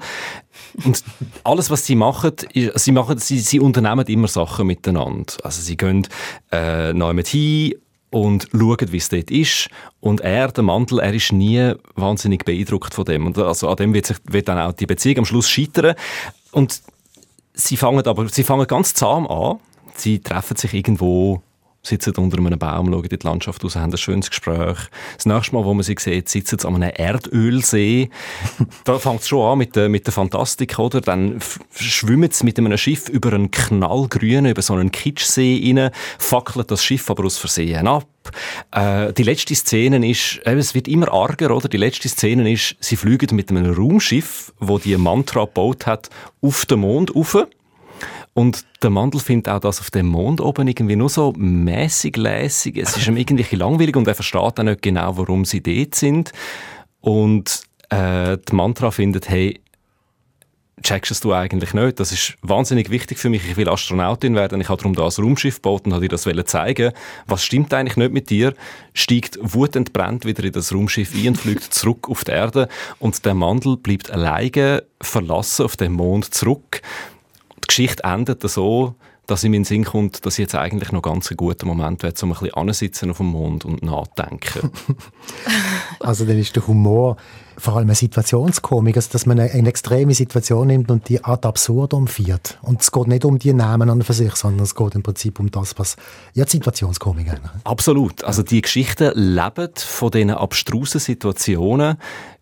Und 0.83 1.03
alles, 1.43 1.69
was 1.69 1.85
sie 1.85 1.95
machen, 1.95 2.33
sie 2.75 2.91
machen, 2.91 3.17
sie, 3.19 3.39
sie 3.39 3.59
unternehmen 3.59 4.05
immer 4.07 4.27
Sachen 4.27 4.67
miteinander. 4.67 5.33
Also 5.43 5.61
sie 5.61 5.77
gehen 5.77 6.07
äh, 6.51 6.93
neu 6.93 7.13
mit 7.13 7.27
hin 7.27 7.75
und 8.09 8.47
schauen, 8.51 8.91
wie 8.91 8.97
es 8.97 9.09
dort 9.09 9.29
ist. 9.29 9.69
Und 9.99 10.21
er, 10.21 10.51
der 10.51 10.63
Mandel, 10.63 10.99
er 10.99 11.13
ist 11.13 11.31
nie 11.31 11.73
wahnsinnig 11.95 12.45
beeindruckt 12.45 12.93
von 12.93 13.05
dem. 13.05 13.27
Und 13.27 13.37
also 13.37 13.69
an 13.69 13.75
dem 13.75 13.93
wird, 13.93 14.07
sich, 14.07 14.17
wird 14.25 14.47
dann 14.47 14.57
auch 14.57 14.73
die 14.73 14.85
Beziehung 14.85 15.19
am 15.19 15.25
Schluss 15.25 15.49
scheitern. 15.49 15.95
Und 16.51 16.81
sie 17.53 17.77
fangen 17.77 18.05
aber, 18.07 18.29
sie 18.29 18.43
fangen 18.43 18.67
ganz 18.67 18.93
zahm 18.93 19.27
an. 19.27 19.59
Sie 19.95 20.19
treffen 20.19 20.57
sich 20.57 20.73
irgendwo 20.73 21.41
sitzen 21.85 22.15
unter 22.17 22.37
einem 22.37 22.57
Baum, 22.57 22.91
schauen 22.91 23.03
in 23.03 23.19
die 23.19 23.27
Landschaft 23.27 23.63
raus, 23.63 23.75
haben 23.75 23.91
ein 23.91 23.97
schönes 23.97 24.29
Gespräch. 24.29 24.77
Das 25.15 25.25
nächste 25.25 25.55
Mal, 25.55 25.65
wo 25.65 25.73
man 25.73 25.83
sie 25.83 25.95
sieht, 25.97 26.29
sitzen 26.29 26.59
sie 26.59 26.67
an 26.67 26.75
einem 26.75 26.91
Erdölsee. 26.95 28.09
da 28.83 28.99
fängt 28.99 29.21
es 29.21 29.27
schon 29.27 29.51
an 29.51 29.57
mit 29.57 29.75
der, 29.75 29.89
mit 29.89 30.05
der 30.05 30.13
Fantastik, 30.13 30.79
oder? 30.79 31.01
Dann 31.01 31.39
schwimmen 31.73 32.31
sie 32.31 32.45
mit 32.45 32.57
einem 32.57 32.77
Schiff 32.77 33.09
über 33.09 33.33
einen 33.33 33.51
knallgrünen, 33.51 34.51
über 34.51 34.61
so 34.61 34.73
einen 34.73 34.91
Kitschsee 34.91 35.73
rein, 35.75 35.91
fackelt 36.17 36.71
das 36.71 36.83
Schiff 36.83 37.09
aber 37.09 37.25
aus 37.25 37.37
Versehen 37.37 37.87
ab. 37.87 38.07
Äh, 38.71 39.13
die 39.13 39.23
letzte 39.23 39.55
Szene 39.55 40.07
ist, 40.09 40.39
äh, 40.45 40.55
es 40.55 40.73
wird 40.73 40.87
immer 40.87 41.11
arger, 41.11 41.55
oder? 41.55 41.67
Die 41.67 41.77
letzte 41.77 42.09
Szene 42.09 42.51
ist, 42.51 42.75
sie 42.79 42.95
fliegen 42.95 43.35
mit 43.35 43.49
einem 43.49 43.73
Raumschiff, 43.73 44.53
wo 44.59 44.79
die 44.79 44.97
Mantra 44.97 45.45
gebaut 45.45 45.85
hat, 45.85 46.09
auf 46.41 46.65
den 46.65 46.79
Mond 46.79 47.15
rauf. 47.15 47.47
Und 48.37 48.65
der 48.83 48.89
Mandel 48.89 49.21
findet 49.21 49.47
auch 49.47 49.61
das 49.61 49.79
auf 49.79 49.91
dem 49.91 50.07
Mond 50.07 50.41
oben 50.41 50.67
irgendwie 50.67 50.97
nur 50.97 51.07
so 51.07 51.31
mäßig 51.37 52.17
lässig. 52.17 52.75
Es 52.75 52.97
ist 52.97 53.07
ihm 53.07 53.15
irgendwie 53.15 53.55
langweilig 53.55 53.95
und 53.95 54.09
er 54.09 54.13
versteht 54.13 54.59
auch 54.59 54.63
nicht 54.63 54.81
genau, 54.81 55.15
warum 55.15 55.45
sie 55.45 55.63
dort 55.63 55.95
sind. 55.95 56.33
Und 56.99 57.63
äh, 57.89 58.37
die 58.37 58.53
Mantra 58.53 58.91
findet, 58.91 59.29
hey, 59.29 59.61
checkst 60.83 61.23
du 61.23 61.31
eigentlich 61.31 61.73
nicht. 61.73 61.97
Das 62.01 62.11
ist 62.11 62.35
wahnsinnig 62.41 62.89
wichtig 62.89 63.19
für 63.19 63.29
mich. 63.29 63.49
Ich 63.49 63.55
will 63.55 63.69
Astronautin 63.69 64.35
werden. 64.35 64.59
Ich 64.59 64.67
habe 64.67 64.81
darum 64.81 64.95
da 64.95 65.05
ein 65.05 65.23
Raumschiff 65.23 65.55
gebaut 65.55 65.85
und 65.85 65.93
habe 65.93 66.05
dir 66.05 66.17
das 66.17 66.27
zeigen. 66.47 66.91
Was 67.27 67.41
stimmt 67.41 67.73
eigentlich 67.73 67.95
nicht 67.95 68.11
mit 68.11 68.29
dir? 68.29 68.53
Steigt 68.93 69.39
wutentbrennt 69.41 70.25
wieder 70.25 70.43
in 70.43 70.51
das 70.51 70.73
Raumschiff 70.73 71.15
ein 71.15 71.29
und 71.29 71.37
fliegt 71.37 71.63
zurück 71.73 72.09
auf 72.09 72.25
die 72.25 72.31
Erde. 72.31 72.67
Und 72.99 73.25
der 73.25 73.33
Mandel 73.33 73.77
bleibt 73.77 74.11
alleine 74.11 74.83
verlassen 74.99 75.63
auf 75.63 75.77
dem 75.77 75.93
Mond 75.93 76.33
zurück 76.33 76.81
die 77.65 77.67
Geschichte 77.67 78.03
endet 78.03 78.41
so, 78.49 78.95
dass 79.27 79.43
in 79.43 79.51
den 79.51 79.63
Sinn 79.63 79.85
kommt, 79.85 80.25
dass 80.25 80.37
jetzt 80.37 80.55
eigentlich 80.55 80.91
noch 80.91 81.01
ganz 81.01 81.31
ein 81.31 81.37
guter 81.37 81.65
Moment 81.65 82.03
wäre, 82.03 82.13
um 82.21 82.31
ein 82.31 82.39
bisschen 82.39 82.53
ansitzen 82.53 83.11
auf 83.11 83.17
dem 83.17 83.27
Mond 83.27 83.65
und 83.65 83.83
nachdenken. 83.83 84.71
also 85.99 86.25
dann 86.25 86.37
ist 86.37 86.55
der 86.55 86.67
Humor 86.67 87.17
vor 87.57 87.77
allem 87.77 87.87
eine 87.87 87.95
Situationskomik, 87.95 88.97
also 88.97 89.09
dass 89.11 89.25
man 89.25 89.39
eine, 89.39 89.51
eine, 89.51 89.69
extreme 89.69 90.13
Situation 90.13 90.67
nimmt 90.67 90.91
und 90.91 91.07
die 91.09 91.23
ad 91.23 91.47
absurdum 91.47 92.07
führt. 92.07 92.59
Und 92.61 92.81
es 92.81 92.91
geht 92.91 93.07
nicht 93.07 93.25
um 93.25 93.39
die 93.39 93.53
Namen 93.53 93.89
an 93.89 94.01
für 94.01 94.13
sich, 94.13 94.35
sondern 94.35 94.63
es 94.63 94.75
geht 94.75 94.93
im 94.93 95.03
Prinzip 95.03 95.39
um 95.39 95.49
das, 95.49 95.77
was 95.79 95.95
ja 96.33 96.45
die 96.45 96.51
Situationskomik. 96.51 97.31
Absolut. 97.63 98.23
Also 98.23 98.43
die 98.43 98.61
Geschichten 98.61 99.11
leben 99.15 99.71
von 99.77 100.11
diesen 100.11 100.31
abstrusen 100.31 100.99
Situationen, 100.99 101.97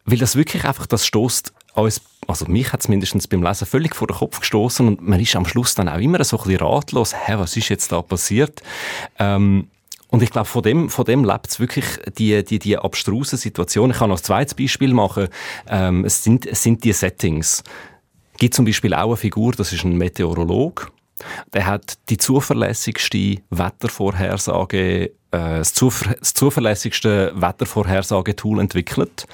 weil 0.05 0.17
das 0.17 0.35
wirklich 0.35 0.65
einfach 0.65 0.87
das 0.87 1.05
stoßt 1.05 1.53
uns, 1.81 2.01
also 2.27 2.45
mich 2.45 2.71
hat 2.71 2.81
es 2.81 2.87
mindestens 2.87 3.27
beim 3.27 3.43
Lesen 3.43 3.65
völlig 3.65 3.95
vor 3.95 4.07
den 4.07 4.17
Kopf 4.17 4.39
gestoßen 4.39 4.87
und 4.87 5.01
man 5.01 5.19
ist 5.19 5.35
am 5.35 5.45
Schluss 5.45 5.75
dann 5.75 5.89
auch 5.89 5.99
immer 5.99 6.23
so 6.23 6.37
ein 6.37 6.43
bisschen 6.43 6.59
ratlos, 6.59 7.13
hä, 7.15 7.33
was 7.37 7.57
ist 7.57 7.69
jetzt 7.69 7.91
da 7.91 8.01
passiert? 8.01 8.61
Ähm, 9.19 9.67
und 10.13 10.21
ich 10.21 10.29
glaube, 10.29 10.45
von 10.45 10.61
dem, 10.61 10.89
von 10.91 11.05
dem 11.05 11.25
lebt 11.25 11.49
es 11.49 11.59
wirklich 11.59 11.85
die, 12.19 12.43
die, 12.43 12.59
die 12.59 12.77
abstruse 12.77 13.35
Situation. 13.35 13.89
Ich 13.89 13.97
kann 13.97 14.09
noch 14.09 14.19
ein 14.19 14.23
zweites 14.23 14.53
Beispiel 14.53 14.93
machen. 14.93 15.27
Ähm, 15.67 16.05
es, 16.05 16.23
sind, 16.23 16.45
es 16.45 16.61
sind 16.61 16.83
die 16.83 16.93
Settings. 16.93 17.63
Es 18.33 18.37
gibt 18.37 18.53
zum 18.53 18.65
Beispiel 18.65 18.93
auch 18.93 19.07
eine 19.07 19.17
Figur, 19.17 19.53
das 19.53 19.73
ist 19.73 19.83
ein 19.83 19.97
Meteorolog. 19.97 20.91
Der 21.51 21.65
hat 21.65 21.97
die 22.09 22.17
zuverlässigste 22.17 23.37
Wettervorhersage, 23.49 25.05
äh, 25.05 25.11
das, 25.31 25.73
zuver 25.73 26.13
das 26.19 26.35
zuverlässigste 26.35 27.31
Wettervorhersagetool 27.35 28.59
entwickelt. 28.59 29.25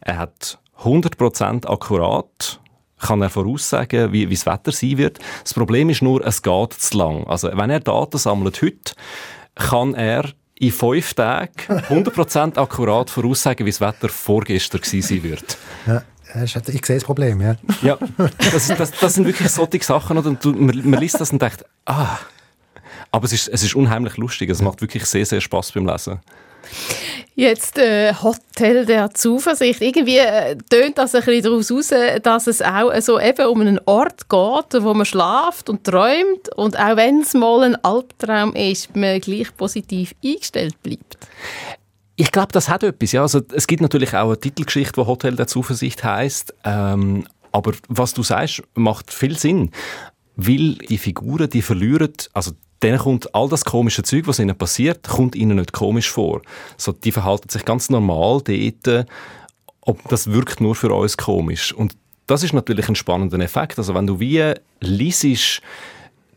Er 0.00 0.18
hat 0.18 0.60
100% 0.82 1.66
akkurat 1.66 2.60
kann 3.00 3.22
er 3.22 3.30
voraussagen, 3.30 4.12
wie, 4.12 4.28
wie 4.28 4.34
das 4.34 4.46
Wetter 4.46 4.72
sein 4.72 4.98
wird. 4.98 5.18
Das 5.42 5.54
Problem 5.54 5.88
ist 5.88 6.02
nur, 6.02 6.24
es 6.26 6.42
geht 6.42 6.72
zu 6.72 6.98
lang. 6.98 7.26
Also, 7.26 7.50
wenn 7.54 7.70
er 7.70 7.80
Daten 7.80 8.18
sammelt 8.18 8.60
heute, 8.60 8.94
kann 9.54 9.94
er 9.94 10.32
in 10.56 10.72
fünf 10.72 11.14
Tagen 11.14 11.52
100% 11.68 12.58
akkurat 12.58 13.10
voraussagen, 13.10 13.66
wie 13.66 13.70
das 13.70 13.80
Wetter 13.80 14.08
vorgestern 14.08 14.80
sein 14.82 15.22
wird. 15.22 15.56
Ja. 15.86 16.02
Ich 16.42 16.52
sehe 16.52 16.96
das 16.96 17.04
Problem, 17.04 17.40
ja. 17.40 17.56
Ja, 17.80 17.96
das, 18.52 18.68
das, 18.68 18.90
das 18.90 19.14
sind 19.14 19.24
wirklich 19.24 19.48
solche 19.48 19.82
Sachen, 19.82 20.18
und 20.18 20.44
man, 20.44 20.90
man 20.90 21.00
liest 21.00 21.18
das 21.20 21.32
und 21.32 21.40
denkt, 21.40 21.64
ah. 21.86 22.18
Aber 23.10 23.24
es 23.24 23.32
ist, 23.32 23.48
es 23.48 23.62
ist 23.62 23.74
unheimlich 23.74 24.18
lustig, 24.18 24.50
es 24.50 24.60
macht 24.60 24.82
wirklich 24.82 25.06
sehr, 25.06 25.24
sehr 25.24 25.40
Spaß 25.40 25.72
beim 25.72 25.86
Lesen. 25.86 26.20
Jetzt 27.34 27.78
äh, 27.78 28.12
Hotel 28.14 28.84
der 28.84 29.14
Zuversicht. 29.14 29.80
Irgendwie 29.80 30.18
äh, 30.18 30.56
tönt 30.68 30.98
das 30.98 31.14
ein 31.14 31.24
bisschen 31.24 31.44
daraus 31.44 31.70
aus, 31.70 31.92
dass 32.22 32.46
es 32.46 32.62
auch 32.62 32.92
so 33.00 33.20
eben 33.20 33.46
um 33.46 33.60
einen 33.60 33.80
Ort 33.86 34.28
geht, 34.28 34.82
wo 34.82 34.94
man 34.94 35.06
schlaft 35.06 35.68
und 35.68 35.84
träumt 35.84 36.54
und 36.56 36.78
auch 36.78 36.96
wenn 36.96 37.20
es 37.20 37.34
mal 37.34 37.62
ein 37.62 37.76
Albtraum 37.84 38.54
ist, 38.54 38.96
man 38.96 39.20
gleich 39.20 39.56
positiv 39.56 40.14
eingestellt 40.24 40.82
bleibt. 40.82 41.16
Ich 42.16 42.32
glaube, 42.32 42.48
das 42.50 42.68
hat 42.68 42.82
etwas. 42.82 43.12
Ja, 43.12 43.22
also 43.22 43.40
es 43.52 43.68
gibt 43.68 43.80
natürlich 43.80 44.12
auch 44.14 44.26
eine 44.26 44.40
Titelgeschichte, 44.40 45.00
die 45.00 45.06
Hotel 45.06 45.36
der 45.36 45.46
Zuversicht 45.46 46.02
heißt. 46.02 46.52
Ähm, 46.64 47.24
aber 47.52 47.72
was 47.88 48.12
du 48.12 48.24
sagst, 48.24 48.62
macht 48.74 49.12
viel 49.12 49.38
Sinn, 49.38 49.70
weil 50.34 50.74
die 50.74 50.98
Figuren, 50.98 51.48
die 51.48 51.62
verlieren, 51.62 52.12
also 52.32 52.52
denen 52.82 52.98
kommt 52.98 53.34
all 53.34 53.48
das 53.48 53.64
komische 53.64 54.02
Zeug, 54.02 54.26
was 54.26 54.38
ihnen 54.38 54.56
passiert, 54.56 55.08
kommt 55.08 55.34
ihnen 55.34 55.56
nicht 55.56 55.72
komisch 55.72 56.10
vor. 56.10 56.42
So, 56.76 56.92
die 56.92 57.12
verhalten 57.12 57.48
sich 57.48 57.64
ganz 57.64 57.90
normal 57.90 58.40
dort, 58.42 59.06
ob 59.80 60.08
das 60.08 60.30
wirkt 60.30 60.60
nur 60.60 60.74
für 60.74 60.92
uns 60.92 61.16
komisch. 61.16 61.72
Und 61.72 61.96
das 62.26 62.42
ist 62.42 62.52
natürlich 62.52 62.88
ein 62.88 62.94
spannender 62.94 63.40
Effekt. 63.40 63.78
Also 63.78 63.94
wenn 63.94 64.06
du 64.06 64.20
wie 64.20 64.54
liest, 64.80 65.62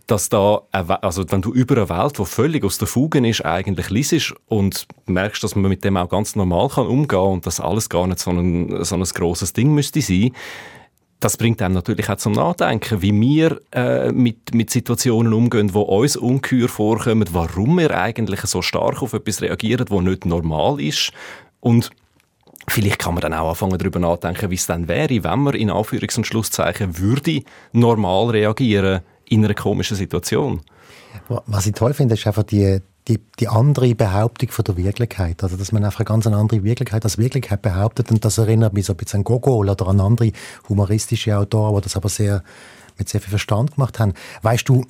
dass 0.07 0.29
da, 0.29 0.61
also 0.71 1.25
wenn 1.29 1.41
du 1.41 1.53
über 1.53 1.77
eine 1.77 1.89
Welt, 1.89 2.17
die 2.17 2.25
völlig 2.25 2.63
aus 2.63 2.77
der 2.77 2.87
Fuge 2.87 3.25
ist, 3.27 3.45
eigentlich 3.45 3.89
liest 3.89 4.33
und 4.47 4.87
merkst, 5.05 5.43
dass 5.43 5.55
man 5.55 5.69
mit 5.69 5.83
dem 5.83 5.97
auch 5.97 6.09
ganz 6.09 6.35
normal 6.35 6.69
kann 6.69 6.87
umgehen 6.87 7.19
und 7.19 7.45
dass 7.45 7.59
alles 7.59 7.87
gar 7.87 8.07
nicht 8.07 8.19
so 8.19 8.31
ein, 8.31 8.83
so 8.83 8.95
ein 8.95 9.03
grosses 9.03 9.53
Ding 9.53 9.73
müsste 9.73 10.01
sein, 10.01 10.31
das 11.21 11.37
bringt 11.37 11.61
einem 11.61 11.75
natürlich 11.75 12.09
auch 12.09 12.17
zum 12.17 12.33
Nachdenken, 12.33 13.01
wie 13.01 13.13
wir 13.13 13.61
äh, 13.71 14.11
mit, 14.11 14.53
mit 14.53 14.69
Situationen 14.69 15.33
umgehen, 15.33 15.73
wo 15.73 15.81
uns 15.81 16.17
ungeheuer 16.17 16.67
vorkommen, 16.67 17.27
warum 17.31 17.77
wir 17.77 17.97
eigentlich 17.97 18.41
so 18.41 18.61
stark 18.61 19.01
auf 19.01 19.13
etwas 19.13 19.41
reagieren, 19.41 19.85
wo 19.89 20.01
nicht 20.01 20.25
normal 20.25 20.81
ist 20.81 21.11
und 21.61 21.91
Vielleicht 22.67 22.99
kann 22.99 23.15
man 23.15 23.21
dann 23.21 23.33
auch 23.33 23.49
anfangen 23.49 23.77
darüber 23.79 23.99
nachdenken, 23.99 24.51
wie 24.51 24.55
es 24.55 24.67
dann 24.67 24.87
wäre, 24.87 25.23
wenn 25.23 25.39
man 25.39 25.55
in 25.55 25.71
Anführungs- 25.71 26.17
und 26.17 26.27
Schlusszeichen 26.27 26.99
würde 26.99 27.41
normal 27.71 28.29
reagieren 28.29 29.01
in 29.25 29.43
einer 29.43 29.55
komischen 29.55 29.97
Situation. 29.97 30.61
Was 31.47 31.65
ich 31.65 31.73
toll 31.73 31.93
finde, 31.95 32.13
ist 32.13 32.27
einfach 32.27 32.43
die, 32.43 32.79
die, 33.07 33.19
die 33.39 33.47
andere 33.47 33.95
Behauptung 33.95 34.49
von 34.49 34.63
der 34.63 34.77
Wirklichkeit. 34.77 35.43
Also, 35.43 35.57
dass 35.57 35.71
man 35.71 35.83
einfach 35.83 36.01
eine 36.01 36.05
ganz 36.05 36.27
andere 36.27 36.63
Wirklichkeit 36.63 37.03
als 37.03 37.17
Wirklichkeit 37.17 37.61
behauptet. 37.61 38.11
Und 38.11 38.23
das 38.23 38.37
erinnert 38.37 38.73
mich 38.73 38.85
so 38.85 38.93
ein 38.93 38.97
bisschen 38.97 39.19
an 39.19 39.23
Gogol 39.23 39.69
oder 39.69 39.87
an 39.87 39.99
andere 39.99 40.31
humoristische 40.69 41.37
Autoren, 41.37 41.75
die 41.75 41.81
das 41.81 41.95
aber 41.95 42.09
sehr, 42.09 42.43
mit 42.97 43.09
sehr 43.09 43.21
viel 43.21 43.29
Verstand 43.29 43.75
gemacht 43.75 43.99
haben. 43.99 44.13
Weißt 44.43 44.69
du, 44.69 44.85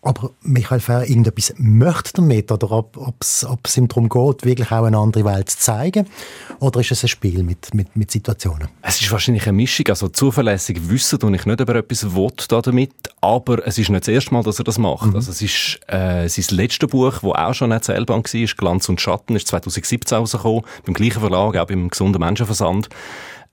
ob 0.00 0.32
Michael 0.42 0.80
Ferrer 0.80 1.08
irgendetwas 1.08 1.54
möchte 1.58 2.12
damit 2.14 2.52
oder 2.52 2.70
ob 2.70 3.16
es 3.20 3.76
ihm 3.76 3.88
darum 3.88 4.08
geht, 4.08 4.44
wirklich 4.44 4.70
auch 4.70 4.84
eine 4.84 4.96
andere 4.96 5.24
Welt 5.24 5.50
zu 5.50 5.58
zeigen? 5.58 6.06
Oder 6.60 6.80
ist 6.80 6.92
es 6.92 7.02
ein 7.02 7.08
Spiel 7.08 7.42
mit, 7.42 7.74
mit, 7.74 7.96
mit 7.96 8.10
Situationen? 8.10 8.68
Es 8.80 9.00
ist 9.00 9.10
wahrscheinlich 9.10 9.44
eine 9.44 9.56
Mischung. 9.56 9.86
Also 9.88 10.08
zuverlässig 10.08 10.88
wissen 10.88 11.20
und 11.22 11.34
ich 11.34 11.46
nicht, 11.46 11.60
ob 11.60 11.68
er 11.68 11.76
etwas 11.76 12.14
will 12.14 12.30
damit, 12.62 12.92
aber 13.20 13.66
es 13.66 13.78
ist 13.78 13.90
nicht 13.90 14.02
das 14.02 14.08
erste 14.08 14.32
Mal, 14.32 14.42
dass 14.44 14.58
er 14.58 14.64
das 14.64 14.78
macht. 14.78 15.06
Mhm. 15.06 15.16
Also 15.16 15.32
es 15.32 15.42
ist 15.42 15.80
äh, 15.88 16.28
sein 16.28 16.56
letztes 16.56 16.88
Buch, 16.88 17.12
das 17.12 17.24
auch 17.24 17.54
schon 17.54 17.72
erzählbar 17.72 18.18
war, 18.18 18.46
«Glanz 18.56 18.88
und 18.88 19.00
Schatten», 19.00 19.34
ist 19.34 19.48
2017 19.48 20.18
rausgekommen, 20.18 20.62
beim 20.84 20.94
gleichen 20.94 21.20
Verlag, 21.20 21.56
auch 21.56 21.66
beim 21.66 21.88
«Gesunden 21.88 22.20
Menschenversand». 22.20 22.88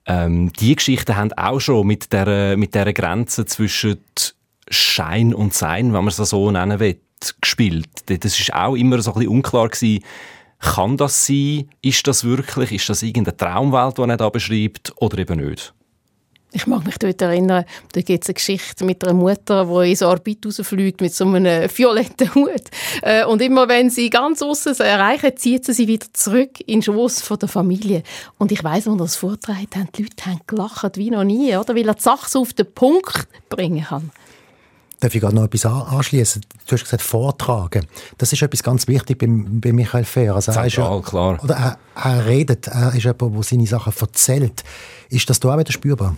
Ähm, 0.08 0.52
die 0.52 0.76
Geschichten 0.76 1.16
haben 1.16 1.32
auch 1.32 1.58
schon 1.58 1.86
mit 1.86 2.12
der, 2.12 2.56
mit 2.56 2.74
der 2.76 2.92
Grenze 2.92 3.44
zwischen 3.44 3.98
Schein 4.68 5.34
und 5.34 5.54
Sein, 5.54 5.86
wenn 5.92 6.04
man 6.04 6.08
es 6.08 6.16
so 6.16 6.50
nennen 6.50 6.80
will, 6.80 7.00
gespielt. 7.40 7.88
Das 8.06 8.38
ist 8.38 8.52
auch 8.52 8.74
immer 8.74 9.00
so 9.00 9.12
ein 9.12 9.18
bisschen 9.18 9.32
unklar 9.32 9.68
gewesen, 9.68 10.04
kann 10.58 10.96
das 10.96 11.26
sein? 11.26 11.68
Ist 11.82 12.06
das 12.06 12.24
wirklich? 12.24 12.72
Ist 12.72 12.88
das 12.88 13.02
irgendeine 13.02 13.36
Traumwelt, 13.36 13.98
die 13.98 14.02
er 14.02 14.16
da 14.16 14.28
beschreibt? 14.28 14.92
Oder 14.96 15.18
eben 15.18 15.48
nicht? 15.48 15.74
Ich 16.52 16.66
mag 16.66 16.86
mich 16.86 16.96
dort 16.96 17.20
erinnern, 17.20 17.66
da 17.92 18.00
gibt 18.00 18.24
es 18.24 18.30
eine 18.30 18.34
Geschichte 18.34 18.84
mit 18.84 19.04
einer 19.04 19.12
Mutter, 19.12 19.66
die 19.66 19.90
ins 19.90 20.00
Orbit 20.00 20.46
rausfliegt 20.46 21.02
mit 21.02 21.12
so 21.12 21.26
einem 21.26 21.68
violetten 21.68 22.34
Hut. 22.34 22.62
Äh, 23.02 23.26
und 23.26 23.42
immer 23.42 23.68
wenn 23.68 23.90
sie 23.90 24.08
ganz 24.08 24.40
außen 24.40 24.74
erreichen, 24.76 25.36
zieht 25.36 25.66
sie 25.66 25.74
sie 25.74 25.86
wieder 25.86 26.06
zurück 26.14 26.60
in 26.60 26.80
den 26.80 26.82
Schoss 26.82 27.22
der 27.28 27.48
Familie. 27.48 28.04
Und 28.38 28.52
ich 28.52 28.64
weiss, 28.64 28.86
als 28.88 28.94
er 28.94 28.96
das 28.96 29.16
vorgetragen 29.16 29.68
haben, 29.74 29.88
die 29.96 30.04
Leute 30.04 30.24
haben 30.24 30.40
gelacht 30.46 30.96
wie 30.96 31.10
noch 31.10 31.24
nie, 31.24 31.54
oder? 31.54 31.74
weil 31.74 31.88
er 31.88 31.94
die 31.94 32.02
Sache 32.02 32.30
so 32.30 32.40
auf 32.40 32.54
den 32.54 32.72
Punkt 32.72 33.28
bringen 33.50 33.84
kann. 33.84 34.10
Darf 35.00 35.14
ich 35.14 35.20
gerade 35.20 35.34
noch 35.34 35.44
etwas 35.44 35.66
anschließen? 35.66 36.42
Du 36.66 36.72
hast 36.72 36.84
gesagt, 36.84 37.02
vortragen. 37.02 37.86
Das 38.16 38.32
ist 38.32 38.40
etwas 38.40 38.62
ganz 38.62 38.88
wichtig 38.88 39.18
bei, 39.18 39.26
bei 39.28 39.72
Michael 39.72 40.04
Fehr. 40.04 40.34
Also 40.34 40.52
er 40.52 40.66
ist 40.66 40.74
klar. 40.74 41.42
Oder 41.44 41.54
er, 41.54 41.78
er, 42.02 42.26
redet, 42.26 42.66
er 42.68 42.94
ist 42.94 43.04
jemand, 43.04 43.34
der 43.34 43.42
seine 43.42 43.66
Sachen 43.66 43.92
erzählt. 43.98 44.64
Ist 45.10 45.28
das 45.28 45.38
da 45.38 45.54
auch 45.54 45.58
wieder 45.58 45.72
spürbar? 45.72 46.16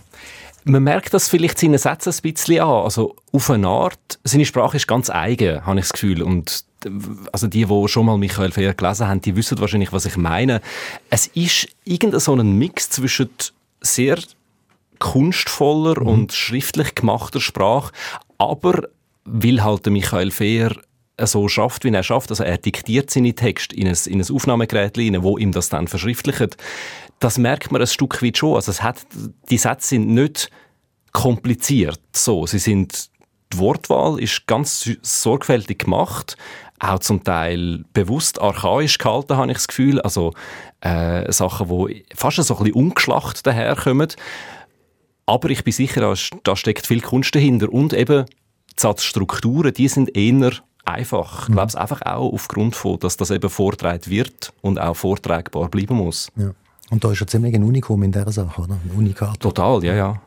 Man 0.63 0.83
merkt 0.83 1.13
das 1.13 1.27
vielleicht 1.27 1.59
seinen 1.59 1.77
Sätzen 1.77 2.13
ein 2.13 2.21
bisschen 2.21 2.61
an. 2.61 2.83
Also 2.83 3.15
auf 3.31 3.49
eine 3.49 3.67
Art, 3.67 4.19
seine 4.23 4.45
Sprache 4.45 4.77
ist 4.77 4.87
ganz 4.87 5.09
eigen, 5.09 5.65
habe 5.65 5.79
ich 5.79 5.85
das 5.85 5.93
Gefühl. 5.93 6.23
Und 6.23 6.63
also 7.31 7.47
die, 7.47 7.65
die 7.65 7.87
schon 7.87 8.05
mal 8.05 8.17
Michael 8.17 8.51
Fehr 8.51 8.73
gelesen 8.73 9.07
haben, 9.07 9.21
die 9.21 9.35
wissen 9.35 9.59
wahrscheinlich, 9.59 9.91
was 9.91 10.05
ich 10.05 10.15
meine. 10.15 10.61
Es 11.09 11.27
ist 11.27 11.67
irgendein 11.83 12.21
so 12.21 12.33
ein 12.33 12.57
Mix 12.57 12.89
zwischen 12.89 13.29
sehr 13.81 14.19
kunstvoller 14.99 15.99
mhm. 15.99 16.07
und 16.07 16.33
schriftlich 16.33 16.95
gemachter 16.95 17.41
Sprache, 17.41 17.91
aber 18.39 18.89
weil 19.25 19.63
halt 19.63 19.85
Michael 19.85 20.31
Fehr 20.31 20.75
so 21.21 21.47
schafft, 21.47 21.83
wie 21.83 21.93
er 21.93 22.03
schafft, 22.03 22.31
also 22.31 22.43
er 22.43 22.57
diktiert 22.57 23.11
seine 23.11 23.35
Texte 23.35 23.75
in 23.75 23.87
ein, 23.87 23.97
in 24.05 24.21
ein 24.21 24.31
Aufnahmegerät 24.31 24.97
rein, 24.97 25.21
wo 25.21 25.37
ihm 25.37 25.51
das 25.51 25.69
dann 25.69 25.87
verschriftlicht, 25.87 26.57
das 27.19 27.37
merkt 27.37 27.71
man 27.71 27.81
ein 27.81 27.87
Stück 27.87 28.23
weit 28.23 28.37
schon. 28.37 28.55
Also 28.55 28.71
es 28.71 28.81
hat, 28.81 29.05
die 29.49 29.57
Sätze 29.57 29.89
sind 29.89 30.07
nicht 30.07 30.49
kompliziert 31.11 31.99
so. 32.13 32.45
Sie 32.45 32.59
sind, 32.59 33.09
die 33.51 33.57
Wortwahl 33.57 34.19
ist 34.19 34.47
ganz 34.47 34.89
sorgfältig 35.01 35.79
gemacht, 35.79 36.37
auch 36.79 36.99
zum 36.99 37.23
Teil 37.23 37.83
bewusst 37.91 38.39
archaisch 38.39 38.97
gehalten, 38.97 39.35
habe 39.35 39.51
ich 39.51 39.57
das 39.57 39.67
Gefühl. 39.67 39.99
Also 39.99 40.33
äh, 40.79 41.29
Sachen, 41.31 41.67
die 41.67 42.05
fast 42.15 42.37
so 42.37 42.55
ein 42.55 42.63
bisschen 42.63 42.75
ungeschlacht 42.75 43.45
daherkommen. 43.45 44.07
Aber 45.29 45.51
ich 45.51 45.63
bin 45.63 45.71
sicher, 45.71 46.15
da 46.43 46.55
steckt 46.55 46.87
viel 46.87 47.01
Kunst 47.01 47.35
dahinter. 47.35 47.71
Und 47.71 47.93
eben 47.93 48.25
die 48.25 48.73
Satzstrukturen, 48.75 49.71
die 49.71 49.87
sind 49.87 50.17
eher 50.17 50.53
einfach. 50.85 51.43
Ich 51.43 51.49
mhm. 51.49 51.53
glaube 51.53 51.67
es 51.67 51.75
einfach 51.75 52.01
auch 52.01 52.33
aufgrund 52.33 52.75
von, 52.75 52.97
dass 52.97 53.15
das 53.15 53.29
eben 53.29 53.47
vortragen 53.47 54.07
wird 54.07 54.51
und 54.61 54.79
auch 54.79 54.95
vortragbar 54.95 55.69
bleiben 55.69 55.97
muss. 55.97 56.31
Ja. 56.35 56.49
Und 56.89 57.03
da 57.03 57.11
ist 57.11 57.19
ja 57.19 57.27
ziemlich 57.27 57.53
ein 57.53 57.63
Unikum 57.63 58.01
in 58.01 58.11
dieser 58.11 58.31
Sache, 58.31 58.59
oder? 58.59 58.73
Ein 58.73 58.97
Unikat. 58.97 59.39
Total, 59.39 59.83
ja, 59.83 59.93
ja. 59.93 60.21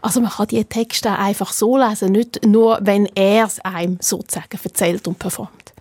Also 0.00 0.20
man 0.20 0.30
kann 0.30 0.46
die 0.46 0.64
Texte 0.64 1.10
einfach 1.10 1.52
so 1.52 1.76
lesen, 1.76 2.12
nicht 2.12 2.46
nur, 2.46 2.78
wenn 2.80 3.06
er 3.16 3.46
es 3.46 3.58
einem 3.58 3.98
sozusagen 4.00 4.56
erzählt 4.62 5.08
und 5.08 5.18
performt. 5.18 5.74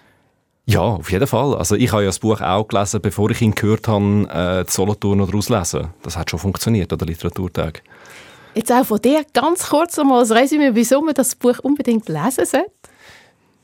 Ja, 0.65 0.81
auf 0.81 1.11
jeden 1.11 1.27
Fall. 1.27 1.55
Also 1.55 1.75
ich 1.75 1.91
habe 1.91 2.01
ja 2.01 2.07
das 2.07 2.17
Buch 2.17 2.41
auch 2.41 2.67
gelesen, 2.67 3.01
bevor 3.01 3.29
ich 3.29 3.41
ihn 3.41 3.53
gehört 3.53 3.87
habe, 3.87 4.65
äh, 4.65 4.65
Solothurn 4.67 5.21
oder 5.21 5.37
auslesen. 5.37 5.89
Das 6.01 6.17
hat 6.17 6.31
schon 6.31 6.39
funktioniert 6.39 6.91
an 6.91 6.97
der 6.97 7.07
Literaturtag. 7.07 7.83
Jetzt 8.55 8.71
auch 8.71 8.85
von 8.85 9.01
dir 9.01 9.25
ganz 9.33 9.69
kurz 9.69 9.97
einmal 9.97 10.19
als 10.19 10.31
Resümee, 10.31 10.71
wieso 10.73 11.01
man 11.01 11.15
das 11.15 11.35
Buch 11.35 11.57
unbedingt 11.59 12.07
lesen 12.07 12.45
sollte? 12.45 12.65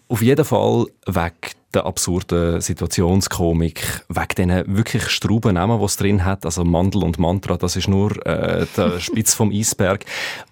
Auf 0.08 0.22
jeden 0.24 0.46
Fall 0.46 0.88
wegen 1.06 1.36
der 1.76 1.86
absurden 1.86 2.62
Situationskomik, 2.62 4.04
wegen 4.10 4.36
diesen 4.36 4.78
wirklich 4.78 5.08
struben 5.10 5.54
Namen, 5.54 5.78
die 5.78 5.86
es 5.86 5.98
drin 5.98 6.26
hat, 6.26 6.44
also 6.46 6.64
Mandel 6.64 7.04
und 7.04 7.20
Mantra, 7.20 7.58
das 7.58 7.76
ist 7.76 7.88
nur 7.88 8.26
äh, 8.26 8.66
der 8.76 9.00
Spitz 9.00 9.36
vom 9.36 9.52
Eisberg. 9.52 10.06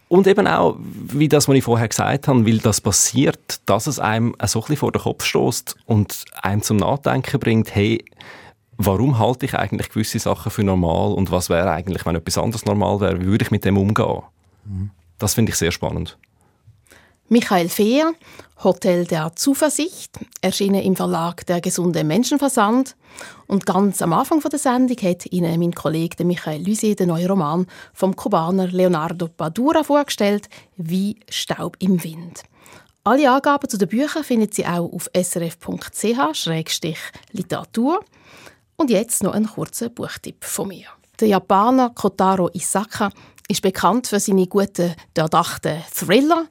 Und 0.10 0.28
eben 0.28 0.46
auch, 0.46 0.78
wie 0.80 1.28
das, 1.28 1.48
was 1.48 1.56
ich 1.56 1.64
vorher 1.64 1.88
gesagt 1.88 2.28
habe, 2.28 2.46
weil 2.46 2.60
das 2.60 2.80
passiert, 2.80 3.60
dass 3.66 3.88
es 3.88 4.00
einem 4.00 4.36
so 4.46 4.60
ein 4.60 4.62
bisschen 4.62 4.78
vor 4.78 4.92
den 4.92 5.02
Kopf 5.02 5.26
stößt 5.26 5.76
und 5.86 6.24
einem 6.44 6.62
zum 6.62 6.78
Nachdenken 6.78 7.40
bringt, 7.40 7.74
hey, 7.74 8.06
warum 8.78 9.20
halte 9.20 9.46
ich 9.46 9.54
eigentlich 9.54 9.90
gewisse 9.90 10.20
Sachen 10.20 10.52
für 10.52 10.64
normal 10.64 11.14
und 11.14 11.32
was 11.32 11.50
wäre 11.50 11.72
eigentlich, 11.72 12.06
wenn 12.06 12.16
etwas 12.16 12.38
anderes 12.38 12.66
normal 12.66 13.00
wäre? 13.00 13.20
Wie 13.20 13.26
würde 13.26 13.44
ich 13.44 13.52
mit 13.52 13.66
dem 13.66 13.78
umgehen? 13.78 14.22
Mhm. 14.66 14.92
Das 15.18 15.34
finde 15.34 15.52
ich 15.52 15.58
sehr 15.58 15.72
spannend. 15.72 16.18
Michael 17.30 17.68
Fehr, 17.68 18.14
Hotel 18.64 19.06
der 19.06 19.36
Zuversicht, 19.36 20.18
erschienen 20.40 20.82
im 20.82 20.96
Verlag 20.96 21.46
Der 21.46 21.60
gesunde 21.60 22.06
Menschenversand. 22.06 22.96
Und 23.48 23.66
ganz 23.66 24.02
am 24.02 24.14
Anfang 24.14 24.40
der 24.40 24.60
Sendung 24.60 24.96
hat 24.98 25.26
Ihnen 25.26 25.60
mein 25.60 25.74
Kollege 25.74 26.24
Michael 26.24 26.66
Lusier 26.66 26.96
den 26.96 27.10
neuen 27.10 27.30
Roman 27.30 27.68
vom 27.94 28.16
Kubaner 28.16 28.68
Leonardo 28.68 29.28
Padura 29.28 29.84
vorgestellt, 29.84 30.48
Wie 30.78 31.18
Staub 31.30 31.76
im 31.80 32.02
Wind. 32.02 32.44
Alle 33.04 33.30
Angaben 33.30 33.70
zu 33.70 33.78
den 33.78 33.90
Büchern 33.90 34.24
finden 34.24 34.50
Sie 34.52 34.66
auch 34.66 34.90
auf 34.92 35.10
srf.ch-literatur. 35.14 38.00
Und 38.80 38.92
jetzt 38.92 39.24
noch 39.24 39.34
ein 39.34 39.48
kurzer 39.48 39.90
Buchtipp 39.90 40.46
von 40.46 40.68
mir. 40.68 40.86
Der 41.20 41.30
Japaner 41.30 41.90
Kotaro 41.90 42.52
Isaka 42.54 43.10
ist 43.48 43.64
bekannt 43.64 44.06
für 44.06 44.20
seine 44.20 44.46
guten, 44.46 44.94
durchdachten 45.16 45.82
Thriller. 45.92 46.46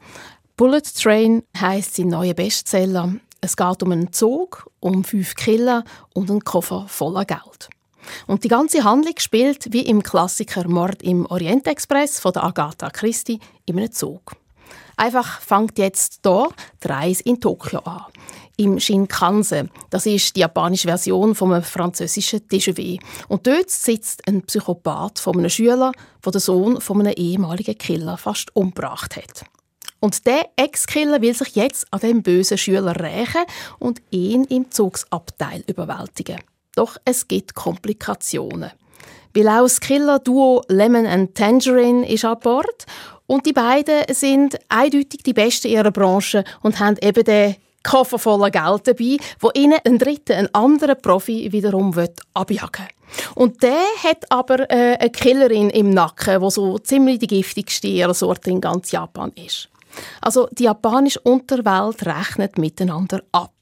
Bullet 0.56 0.82
Train 1.00 1.44
heißt 1.56 1.94
sein 1.94 2.08
neuer 2.08 2.34
Bestseller. 2.34 3.14
Es 3.40 3.56
geht 3.56 3.80
um 3.84 3.92
einen 3.92 4.12
Zug, 4.12 4.68
um 4.80 5.04
fünf 5.04 5.36
Killer 5.36 5.84
und 6.14 6.28
einen 6.28 6.42
Koffer 6.42 6.86
voller 6.88 7.24
Geld. 7.24 7.68
Und 8.26 8.42
die 8.42 8.48
ganze 8.48 8.82
Handlung 8.82 9.14
spielt 9.18 9.72
wie 9.72 9.86
im 9.86 10.02
Klassiker 10.02 10.66
Mord 10.66 11.04
im 11.04 11.26
Orientexpress 11.26 12.18
von 12.18 12.32
der 12.32 12.42
Agatha 12.42 12.90
Christie 12.90 13.38
in 13.66 13.78
einem 13.78 13.92
Zug. 13.92 14.32
Einfach 14.96 15.40
fängt 15.40 15.78
jetzt 15.78 16.22
hier 16.24 16.48
die 16.82 16.88
Reise 16.88 17.22
in 17.22 17.40
Tokio 17.40 17.78
an 17.80 18.06
im 18.56 18.80
Shinkansen. 18.80 19.70
Das 19.90 20.06
ist 20.06 20.34
die 20.36 20.40
japanische 20.40 20.88
Version 20.88 21.34
vom 21.34 21.62
französischen 21.62 22.48
TGV. 22.48 22.98
Und 23.28 23.46
dort 23.46 23.70
sitzt 23.70 24.26
ein 24.26 24.42
Psychopath 24.42 25.18
von 25.18 25.38
einem 25.38 25.50
Schüler, 25.50 25.92
der 26.24 26.32
den 26.32 26.40
Sohn 26.40 26.80
von 26.80 27.00
einem 27.00 27.14
ehemaligen 27.16 27.76
Killer 27.76 28.16
fast 28.16 28.54
umgebracht 28.56 29.16
hat. 29.16 29.44
Und 30.00 30.26
der 30.26 30.50
Ex-Killer 30.56 31.20
will 31.20 31.34
sich 31.34 31.56
jetzt 31.56 31.86
an 31.90 32.00
dem 32.00 32.22
bösen 32.22 32.58
Schüler 32.58 32.98
rächen 33.00 33.42
und 33.78 34.02
ihn 34.10 34.44
im 34.44 34.70
Zugsabteil 34.70 35.64
überwältigen. 35.66 36.38
Doch 36.74 36.96
es 37.04 37.26
gibt 37.28 37.54
Komplikationen. 37.54 38.70
Weil 39.34 39.48
auch 39.48 39.62
das 39.62 39.80
Killer-Duo 39.80 40.62
Lemon 40.68 41.06
and 41.06 41.34
Tangerine 41.34 42.08
ist 42.08 42.24
an 42.24 42.38
Bord 42.38 42.86
und 43.26 43.44
die 43.46 43.52
beiden 43.52 44.04
sind 44.14 44.58
eindeutig 44.68 45.22
die 45.24 45.32
Besten 45.32 45.68
ihrer 45.68 45.90
Branche 45.90 46.44
und 46.62 46.78
haben 46.78 46.96
eben 47.02 47.24
den 47.24 47.56
Koffer 47.86 48.18
voller 48.18 48.50
Geld 48.50 48.88
dabei, 48.88 49.16
wo 49.40 49.50
ihnen 49.54 49.78
ein 49.84 49.98
dritter, 49.98 50.36
ein 50.36 50.54
anderer 50.54 50.96
Profi 50.96 51.50
wiederum 51.52 51.94
abjagen 52.34 52.88
Und 53.34 53.62
der 53.62 53.84
hat 54.02 54.30
aber 54.30 54.70
äh, 54.70 54.96
eine 54.98 55.10
Killerin 55.10 55.70
im 55.70 55.90
Nacken, 55.90 56.40
wo 56.40 56.50
so 56.50 56.78
ziemlich 56.78 57.20
die 57.20 57.28
giftigste 57.28 58.12
Sorte 58.12 58.50
in 58.50 58.60
ganz 58.60 58.90
Japan 58.90 59.32
ist. 59.36 59.68
Also 60.20 60.48
die 60.52 60.64
japanische 60.64 61.20
Unterwelt 61.20 62.04
rechnet 62.04 62.58
miteinander 62.58 63.22
ab. 63.32 63.52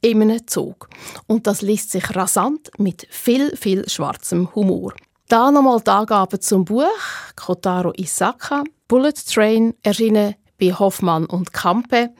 In 0.00 0.22
einem 0.22 0.46
Zug. 0.46 0.88
Und 1.26 1.48
das 1.48 1.60
liest 1.60 1.90
sich 1.90 2.14
rasant 2.14 2.70
mit 2.78 3.08
viel, 3.10 3.56
viel 3.56 3.88
schwarzem 3.88 4.54
Humor. 4.54 4.92
Da 5.28 5.50
nochmal 5.50 5.80
die 5.80 5.90
Angaben 5.90 6.40
zum 6.40 6.64
Buch 6.64 6.86
Kotaro 7.34 7.92
Isaka, 7.96 8.62
Bullet 8.86 9.14
Train, 9.28 9.74
erschienen 9.82 10.36
bei 10.60 10.72
Hoffmann 10.72 11.26
und 11.26 11.52
Kampe. 11.52 12.10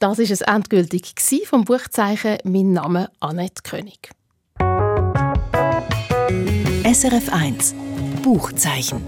Das 0.00 0.20
ist 0.20 0.30
es 0.30 0.42
endgültig 0.42 1.14
vom 1.44 1.64
Buchzeichen 1.64 2.38
«Mein 2.44 2.72
Name 2.72 3.10
Annette 3.18 3.62
König». 3.64 4.10
SRF 6.84 7.32
1 7.32 7.74
Buchzeichen. 8.22 9.02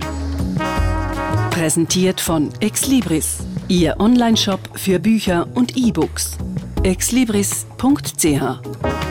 Präsentiert 1.51 2.21
von 2.21 2.51
Exlibris, 2.61 3.39
Ihr 3.69 4.01
Onlineshop 4.01 4.59
für 4.75 4.99
Bücher 4.99 5.47
und 5.55 5.77
E-Books. 5.77 6.37
exlibris.ch 6.83 9.10